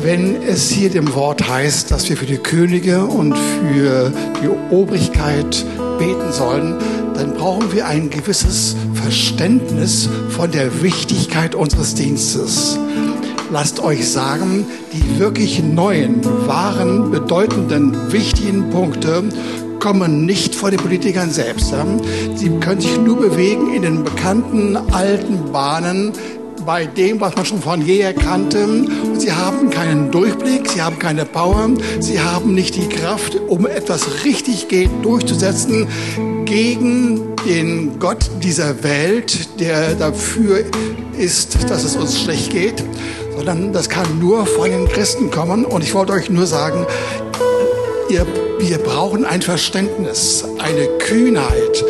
wenn 0.03 0.41
es 0.41 0.69
hier 0.69 0.89
dem 0.89 1.13
Wort 1.13 1.47
heißt, 1.47 1.91
dass 1.91 2.09
wir 2.09 2.17
für 2.17 2.25
die 2.25 2.37
Könige 2.37 3.05
und 3.05 3.37
für 3.37 4.11
die 4.41 4.73
Obrigkeit 4.73 5.65
beten 5.97 6.31
sollen, 6.31 6.75
dann 7.13 7.33
brauchen 7.33 7.73
wir 7.73 7.87
ein 7.87 8.09
gewisses 8.09 8.75
Verständnis 8.93 10.09
von 10.29 10.51
der 10.51 10.81
Wichtigkeit 10.81 11.55
unseres 11.55 11.95
Dienstes. 11.95 12.77
Lasst 13.51 13.79
euch 13.79 14.07
sagen, 14.09 14.65
die 14.93 15.19
wirklich 15.19 15.63
neuen, 15.63 16.23
wahren, 16.47 17.11
bedeutenden, 17.11 18.11
wichtigen 18.11 18.69
Punkte 18.69 19.23
kommen 19.79 20.25
nicht 20.25 20.53
vor 20.53 20.71
den 20.71 20.79
Politikern 20.79 21.31
selbst. 21.31 21.73
Sie 22.35 22.49
können 22.59 22.81
sich 22.81 22.97
nur 22.99 23.17
bewegen 23.17 23.73
in 23.73 23.83
den 23.83 24.03
bekannten 24.03 24.75
alten 24.75 25.51
Bahnen 25.51 26.11
bei 26.67 26.85
dem, 26.85 27.21
was 27.21 27.33
man 27.33 27.45
schon 27.45 27.61
von 27.61 27.81
jeher 27.81 28.13
kannte. 28.13 28.65
Und 28.65 29.21
sie 29.21 29.31
haben 29.31 29.69
keinen 29.69 30.11
Durchblick, 30.11 30.69
sie 30.69 30.81
haben 30.81 30.99
keine 30.99 31.23
Power, 31.23 31.69
sie 32.01 32.19
haben 32.19 32.53
nicht 32.53 32.75
die 32.75 32.89
Kraft, 32.89 33.39
um 33.47 33.65
etwas 33.65 34.25
richtig 34.25 34.67
geht, 34.67 34.89
durchzusetzen 35.01 35.87
gegen 36.43 37.35
den 37.45 37.99
Gott 37.99 38.29
dieser 38.43 38.83
Welt, 38.83 39.59
der 39.61 39.95
dafür 39.95 40.65
ist, 41.17 41.57
dass 41.69 41.85
es 41.85 41.95
uns 41.95 42.19
schlecht 42.19 42.51
geht, 42.51 42.83
sondern 43.33 43.71
das 43.71 43.87
kann 43.87 44.19
nur 44.19 44.45
von 44.45 44.69
den 44.69 44.89
Christen 44.89 45.31
kommen. 45.31 45.63
Und 45.63 45.85
ich 45.85 45.93
wollte 45.93 46.11
euch 46.11 46.29
nur 46.29 46.47
sagen, 46.47 46.85
ihr, 48.09 48.27
wir 48.59 48.77
brauchen 48.79 49.23
ein 49.23 49.41
Verständnis, 49.41 50.43
eine 50.59 50.87
Kühnheit, 50.99 51.85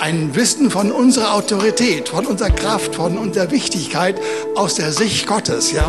ein 0.00 0.34
Wissen 0.34 0.70
von 0.70 0.90
unserer 0.90 1.34
Autorität, 1.34 2.08
von 2.08 2.24
unserer 2.24 2.50
Kraft, 2.50 2.94
von 2.94 3.18
unserer 3.18 3.50
Wichtigkeit 3.50 4.16
aus 4.54 4.76
der 4.76 4.92
Sicht 4.92 5.26
Gottes. 5.26 5.72
Ja? 5.72 5.88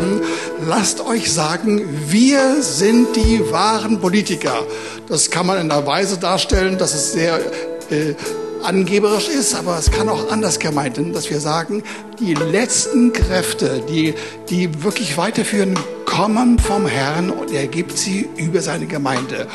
Lasst 0.66 1.00
euch 1.00 1.32
sagen, 1.32 1.82
wir 2.08 2.62
sind 2.62 3.16
die 3.16 3.40
wahren 3.50 4.00
Politiker. 4.00 4.66
Das 5.08 5.30
kann 5.30 5.46
man 5.46 5.58
in 5.60 5.70
einer 5.70 5.86
Weise 5.86 6.18
darstellen, 6.18 6.76
dass 6.76 6.94
es 6.94 7.12
sehr 7.12 7.40
äh, 7.90 8.14
angeberisch 8.62 9.28
ist, 9.28 9.54
aber 9.54 9.78
es 9.78 9.90
kann 9.90 10.08
auch 10.08 10.30
anders 10.30 10.58
gemeint 10.58 10.96
sein, 10.96 11.12
dass 11.12 11.30
wir 11.30 11.40
sagen, 11.40 11.82
die 12.20 12.34
letzten 12.34 13.12
Kräfte, 13.12 13.82
die, 13.88 14.14
die 14.50 14.84
wirklich 14.84 15.16
weiterführen, 15.16 15.74
kommen 16.12 16.58
vom 16.58 16.86
Herrn 16.86 17.30
und 17.30 17.50
er 17.52 17.66
gibt 17.66 17.96
sie 17.96 18.28
über 18.36 18.60
seine 18.60 18.86
Gemeinde. 18.86 19.48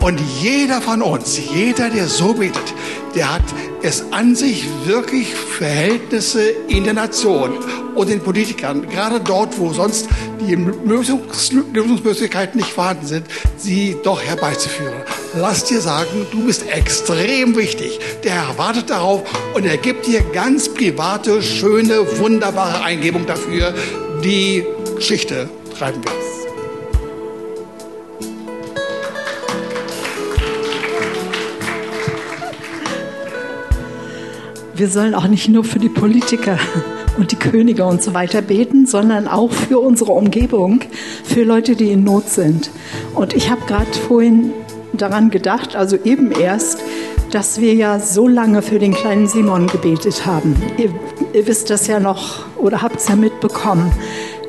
Und 0.00 0.20
jeder 0.42 0.82
von 0.82 1.00
uns, 1.00 1.40
jeder, 1.54 1.88
der 1.88 2.06
so 2.06 2.34
betet, 2.34 2.74
der 3.14 3.32
hat 3.32 3.42
es 3.82 4.04
an 4.10 4.34
sich 4.34 4.66
wirklich 4.84 5.34
Verhältnisse 5.34 6.50
in 6.68 6.84
der 6.84 6.92
Nation 6.92 7.52
und 7.94 8.10
den 8.10 8.20
Politikern, 8.20 8.86
gerade 8.90 9.20
dort, 9.20 9.58
wo 9.58 9.72
sonst 9.72 10.06
die 10.38 10.54
Lösungsmöglichkeiten 10.54 12.60
nicht 12.60 12.72
vorhanden 12.72 13.06
sind, 13.06 13.26
sie 13.56 13.96
doch 14.04 14.22
herbeizuführen. 14.22 15.02
Lass 15.34 15.64
dir 15.64 15.80
sagen, 15.80 16.26
du 16.30 16.44
bist 16.44 16.68
extrem 16.68 17.56
wichtig. 17.56 17.98
Der 18.22 18.32
Herr 18.32 18.58
wartet 18.58 18.90
darauf 18.90 19.22
und 19.54 19.64
er 19.64 19.78
gibt 19.78 20.06
dir 20.06 20.20
ganz 20.34 20.68
private, 20.68 21.42
schöne, 21.42 22.18
wunderbare 22.18 22.82
Eingebung 22.82 23.24
dafür, 23.24 23.72
die 24.22 24.66
Geschichte 24.96 25.48
schreiben 25.82 26.04
wird. 26.04 26.22
wir 34.74 34.88
sollen 34.88 35.14
auch 35.14 35.28
nicht 35.28 35.48
nur 35.48 35.62
für 35.62 35.78
die 35.78 35.88
Politiker 35.88 36.58
und 37.16 37.30
die 37.30 37.36
Könige 37.36 37.84
und 37.84 38.02
so 38.02 38.14
weiter 38.14 38.42
beten, 38.42 38.86
sondern 38.86 39.28
auch 39.28 39.52
für 39.52 39.78
unsere 39.78 40.10
Umgebung, 40.12 40.80
für 41.22 41.44
Leute, 41.44 41.76
die 41.76 41.92
in 41.92 42.02
Not 42.02 42.28
sind. 42.28 42.70
Und 43.14 43.32
ich 43.32 43.48
habe 43.48 43.60
gerade 43.66 43.92
vorhin 44.08 44.50
daran 44.92 45.30
gedacht, 45.30 45.76
also 45.76 45.96
eben 46.02 46.32
erst, 46.32 46.80
dass 47.30 47.60
wir 47.60 47.74
ja 47.74 48.00
so 48.00 48.26
lange 48.26 48.60
für 48.60 48.78
den 48.78 48.92
kleinen 48.92 49.28
Simon 49.28 49.68
gebetet 49.68 50.26
haben. 50.26 50.56
Ihr, 50.78 50.90
ihr 51.32 51.46
wisst 51.46 51.70
das 51.70 51.86
ja 51.86 52.00
noch 52.00 52.46
oder 52.56 52.82
habt 52.82 52.96
es 52.96 53.08
ja 53.08 53.14
mitbekommen. 53.14 53.92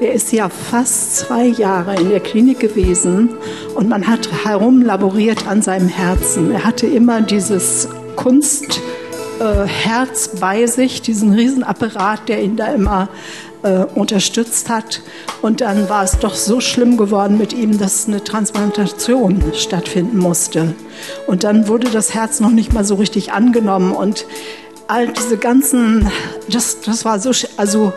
Er 0.03 0.11
ist 0.11 0.33
ja 0.33 0.49
fast 0.49 1.15
zwei 1.15 1.45
Jahre 1.45 1.95
in 1.95 2.09
der 2.09 2.19
Klinik 2.19 2.59
gewesen 2.59 3.29
und 3.73 3.87
man 3.87 4.05
hat 4.05 4.27
herumlaboriert 4.43 5.47
an 5.47 5.61
seinem 5.61 5.87
Herzen. 5.87 6.51
Er 6.51 6.65
hatte 6.65 6.87
immer 6.87 7.21
dieses 7.21 7.87
Kunst 8.17 8.81
äh, 9.39 9.65
bei 10.41 10.67
sich, 10.67 11.01
diesen 11.01 11.33
Riesenapparat, 11.33 12.27
der 12.27 12.43
ihn 12.43 12.57
da 12.57 12.73
immer 12.73 13.07
äh, 13.63 13.85
unterstützt 13.95 14.69
hat. 14.69 15.01
Und 15.41 15.61
dann 15.61 15.87
war 15.87 16.03
es 16.03 16.19
doch 16.19 16.35
so 16.35 16.59
schlimm 16.59 16.97
geworden 16.97 17.37
mit 17.37 17.53
ihm, 17.53 17.77
dass 17.77 18.05
eine 18.05 18.21
Transplantation 18.21 19.41
stattfinden 19.53 20.17
musste. 20.17 20.75
Und 21.27 21.45
dann 21.45 21.69
wurde 21.69 21.89
das 21.89 22.13
Herz 22.13 22.41
noch 22.41 22.51
nicht 22.51 22.73
mal 22.73 22.83
so 22.83 22.95
richtig 22.95 23.31
angenommen 23.31 23.93
und 23.93 24.25
all 24.87 25.07
diese 25.07 25.37
ganzen, 25.37 26.11
das, 26.49 26.81
das 26.81 27.05
war 27.05 27.19
so, 27.19 27.31
also 27.55 27.93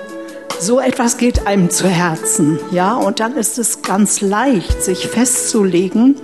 so 0.61 0.81
etwas 0.81 1.17
geht 1.17 1.47
einem 1.47 1.71
zu 1.71 1.89
Herzen, 1.89 2.59
ja, 2.71 2.95
und 2.95 3.21
dann 3.21 3.37
ist 3.37 3.59
es 3.59 3.83
ganz 3.83 4.21
leicht, 4.21 4.83
sich 4.83 5.07
festzulegen 5.07 6.17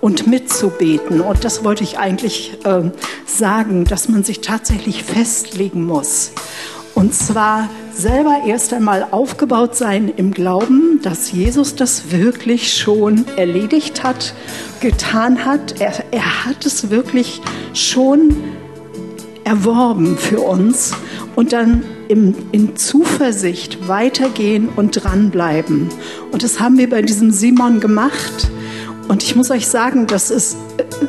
und 0.00 0.26
mitzubeten. 0.26 1.20
Und 1.20 1.44
das 1.44 1.64
wollte 1.64 1.84
ich 1.84 1.98
eigentlich 1.98 2.58
äh, 2.64 2.90
sagen, 3.26 3.84
dass 3.84 4.08
man 4.08 4.24
sich 4.24 4.40
tatsächlich 4.40 5.04
festlegen 5.04 5.84
muss. 5.84 6.32
Und 6.94 7.14
zwar 7.14 7.68
selber 7.94 8.42
erst 8.46 8.72
einmal 8.72 9.06
aufgebaut 9.10 9.76
sein 9.76 10.12
im 10.16 10.32
Glauben, 10.32 11.00
dass 11.02 11.32
Jesus 11.32 11.74
das 11.74 12.10
wirklich 12.10 12.76
schon 12.76 13.24
erledigt 13.36 14.02
hat, 14.02 14.34
getan 14.80 15.44
hat. 15.44 15.80
Er, 15.80 15.92
er 16.10 16.44
hat 16.44 16.66
es 16.66 16.90
wirklich 16.90 17.40
schon 17.72 18.36
erworben 19.48 20.18
für 20.18 20.40
uns 20.40 20.92
und 21.34 21.54
dann 21.54 21.82
im, 22.08 22.34
in 22.52 22.76
Zuversicht 22.76 23.88
weitergehen 23.88 24.68
und 24.76 24.92
dranbleiben. 24.92 25.88
Und 26.30 26.42
das 26.42 26.60
haben 26.60 26.76
wir 26.76 26.90
bei 26.90 27.00
diesem 27.00 27.30
Simon 27.30 27.80
gemacht. 27.80 28.50
Und 29.08 29.22
ich 29.22 29.34
muss 29.36 29.50
euch 29.50 29.66
sagen, 29.66 30.06
das 30.06 30.30
ist 30.30 30.58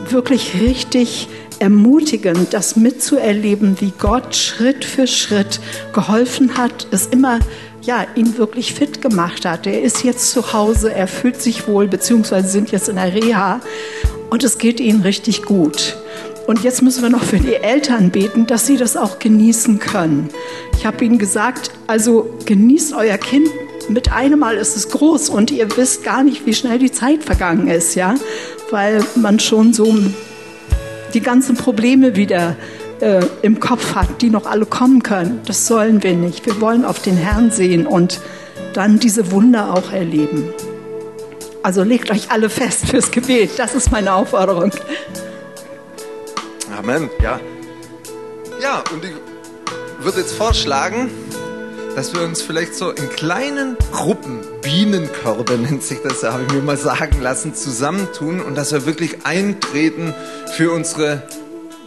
wirklich 0.09 0.61
richtig 0.61 1.27
ermutigend, 1.59 2.53
das 2.53 2.77
mitzuerleben, 2.77 3.81
wie 3.81 3.91
Gott 3.99 4.33
Schritt 4.37 4.85
für 4.85 5.05
Schritt 5.05 5.59
geholfen 5.91 6.57
hat, 6.57 6.87
es 6.91 7.07
immer 7.07 7.39
ja, 7.81 8.05
ihn 8.15 8.37
wirklich 8.37 8.73
fit 8.73 9.01
gemacht 9.01 9.43
hat. 9.43 9.67
Er 9.67 9.81
ist 9.81 10.05
jetzt 10.05 10.31
zu 10.31 10.53
Hause, 10.53 10.93
er 10.93 11.07
fühlt 11.07 11.41
sich 11.41 11.67
wohl, 11.67 11.87
beziehungsweise 11.87 12.47
sind 12.47 12.71
jetzt 12.71 12.87
in 12.87 12.95
der 12.95 13.13
Reha 13.13 13.59
und 14.29 14.45
es 14.45 14.57
geht 14.57 14.79
ihnen 14.79 15.01
richtig 15.01 15.43
gut. 15.43 15.97
Und 16.49 16.63
jetzt 16.63 16.81
müssen 16.81 17.03
wir 17.03 17.11
noch 17.11 17.21
für 17.21 17.37
die 17.37 17.53
Eltern 17.53 18.09
beten, 18.09 18.47
dass 18.47 18.65
sie 18.65 18.75
das 18.75 18.97
auch 18.97 19.19
genießen 19.19 19.77
können. 19.77 20.29
Ich 20.75 20.83
habe 20.83 21.05
ihnen 21.05 21.19
gesagt, 21.19 21.69
also 21.85 22.39
genießt 22.45 22.95
euer 22.95 23.19
Kind. 23.19 23.47
Mit 23.87 24.11
einem 24.11 24.39
Mal 24.39 24.55
ist 24.55 24.75
es 24.75 24.89
groß 24.89 25.29
und 25.29 25.51
ihr 25.51 25.77
wisst 25.77 26.03
gar 26.03 26.23
nicht, 26.23 26.47
wie 26.47 26.55
schnell 26.55 26.79
die 26.79 26.91
Zeit 26.91 27.23
vergangen 27.23 27.67
ist, 27.67 27.93
ja, 27.93 28.15
weil 28.71 29.05
man 29.13 29.39
schon 29.39 29.73
so 29.73 29.95
die 31.13 31.19
ganzen 31.19 31.55
Probleme 31.55 32.15
wieder 32.15 32.55
äh, 32.99 33.23
im 33.43 33.59
Kopf 33.59 33.93
hat, 33.93 34.23
die 34.23 34.31
noch 34.31 34.47
alle 34.47 34.65
kommen 34.65 35.03
können. 35.03 35.41
Das 35.45 35.67
sollen 35.67 36.01
wir 36.01 36.15
nicht. 36.15 36.47
Wir 36.47 36.59
wollen 36.59 36.83
auf 36.83 36.99
den 36.99 37.15
Herrn 37.15 37.51
sehen 37.51 37.85
und 37.85 38.21
dann 38.73 38.97
diese 38.97 39.31
Wunder 39.31 39.75
auch 39.75 39.91
erleben. 39.91 40.51
Also 41.61 41.83
legt 41.83 42.09
euch 42.09 42.31
alle 42.31 42.49
fest 42.49 42.87
fürs 42.87 43.11
Gebet. 43.11 43.51
Das 43.57 43.75
ist 43.75 43.91
meine 43.91 44.15
Aufforderung. 44.15 44.71
Amen, 46.79 47.09
ja. 47.21 47.41
Ja, 48.61 48.81
und 48.93 49.03
ich 49.03 49.11
würde 49.99 50.21
jetzt 50.21 50.31
vorschlagen, 50.31 51.11
dass 51.93 52.13
wir 52.13 52.21
uns 52.21 52.41
vielleicht 52.41 52.73
so 52.73 52.91
in 52.91 53.09
kleinen 53.09 53.75
Gruppen, 53.91 54.39
Bienenkörbe 54.61 55.57
nennt 55.57 55.83
sich 55.83 55.99
das, 56.01 56.23
habe 56.23 56.43
ich 56.47 56.53
mir 56.53 56.61
mal 56.61 56.77
sagen 56.77 57.21
lassen, 57.21 57.53
zusammentun 57.53 58.39
und 58.39 58.55
dass 58.55 58.71
wir 58.71 58.85
wirklich 58.85 59.25
eintreten 59.25 60.13
für 60.53 60.71
unsere 60.71 61.23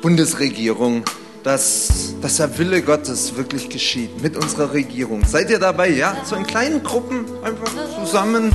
Bundesregierung, 0.03 1.05
dass, 1.43 2.15
dass 2.21 2.37
der 2.37 2.59
Wille 2.59 2.83
Gottes 2.83 3.35
wirklich 3.35 3.71
geschieht 3.71 4.23
mit 4.23 4.37
unserer 4.37 4.75
Regierung. 4.75 5.25
Seid 5.25 5.49
ihr 5.49 5.59
dabei? 5.59 5.89
Ja, 5.89 6.19
so 6.27 6.37
in 6.37 6.47
kleinen 6.47 6.83
Gruppen 6.83 7.25
einfach 7.43 7.73
zusammen 7.99 8.53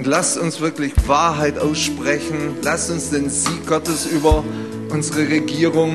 und 0.00 0.06
lasst 0.06 0.38
uns 0.38 0.62
wirklich 0.62 0.94
Wahrheit 1.06 1.58
aussprechen. 1.58 2.56
Lasst 2.62 2.90
uns 2.90 3.10
den 3.10 3.28
Sieg 3.28 3.66
Gottes 3.66 4.06
über 4.06 4.42
unsere 4.88 5.28
Regierung 5.28 5.92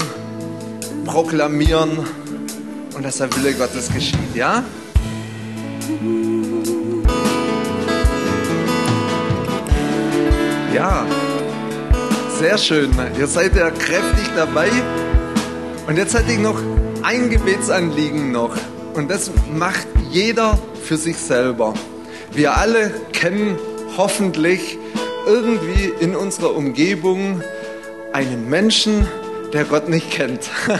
proklamieren 1.05 1.97
und 2.95 3.03
dass 3.03 3.17
der 3.17 3.35
Wille 3.35 3.55
Gottes 3.55 3.91
geschieht, 3.91 4.35
ja? 4.35 4.63
Ja, 10.71 11.07
sehr 12.39 12.59
schön. 12.59 12.91
Ihr 13.17 13.25
seid 13.25 13.55
ja 13.55 13.71
kräftig 13.71 14.29
dabei. 14.35 14.69
Und 15.87 15.97
jetzt 15.97 16.13
hätte 16.13 16.31
ich 16.31 16.39
noch 16.39 16.59
ein 17.01 17.31
Gebetsanliegen 17.31 18.31
noch. 18.31 18.55
Und 18.93 19.09
das 19.09 19.31
macht 19.51 19.87
jeder 20.11 20.59
für 20.83 20.97
sich 20.97 21.17
selber. 21.17 21.73
Wir 22.31 22.55
alle 22.55 22.91
kennen 23.11 23.57
hoffentlich 23.97 24.77
irgendwie 25.25 25.91
in 25.99 26.15
unserer 26.15 26.55
Umgebung 26.55 27.41
einen 28.13 28.49
Menschen, 28.49 29.07
der 29.53 29.65
Gott 29.65 29.89
nicht 29.89 30.11
kennt. 30.11 30.49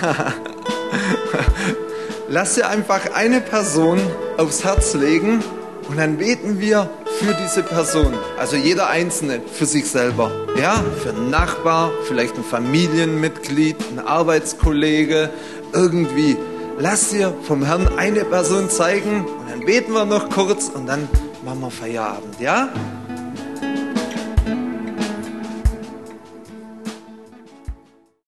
Lass 2.30 2.55
dir 2.55 2.68
einfach 2.70 3.13
eine 3.13 3.41
Person 3.41 3.99
aufs 4.38 4.63
Herz 4.63 4.93
legen 4.93 5.43
und 5.89 5.97
dann 5.97 6.18
beten 6.18 6.59
wir 6.59 6.89
für 7.20 7.34
diese 7.34 7.63
Person. 7.63 8.13
Also 8.38 8.55
jeder 8.55 8.89
Einzelne 8.89 9.41
für 9.51 9.66
sich 9.66 9.86
selber. 9.89 10.32
Ja, 10.59 10.84
für 11.01 11.09
einen 11.09 11.30
Nachbar, 11.30 11.91
vielleicht 12.07 12.36
ein 12.38 12.43
Familienmitglied, 12.43 13.78
ein 13.91 13.99
Arbeitskollege, 13.99 15.30
irgendwie 15.74 16.38
lass 16.80 17.09
dir 17.09 17.34
vom 17.43 17.63
Herrn 17.63 17.88
eine 17.97 18.26
Person 18.26 18.70
zeigen 18.70 19.26
und 19.26 19.49
dann 19.49 19.66
beten 19.66 19.93
wir 19.93 20.05
noch 20.05 20.30
kurz 20.30 20.70
und 20.70 20.88
dann 20.88 21.07
machen 21.43 21.61
wir 21.61 21.72
Feierabend, 21.72 22.39
ja? 22.39 22.70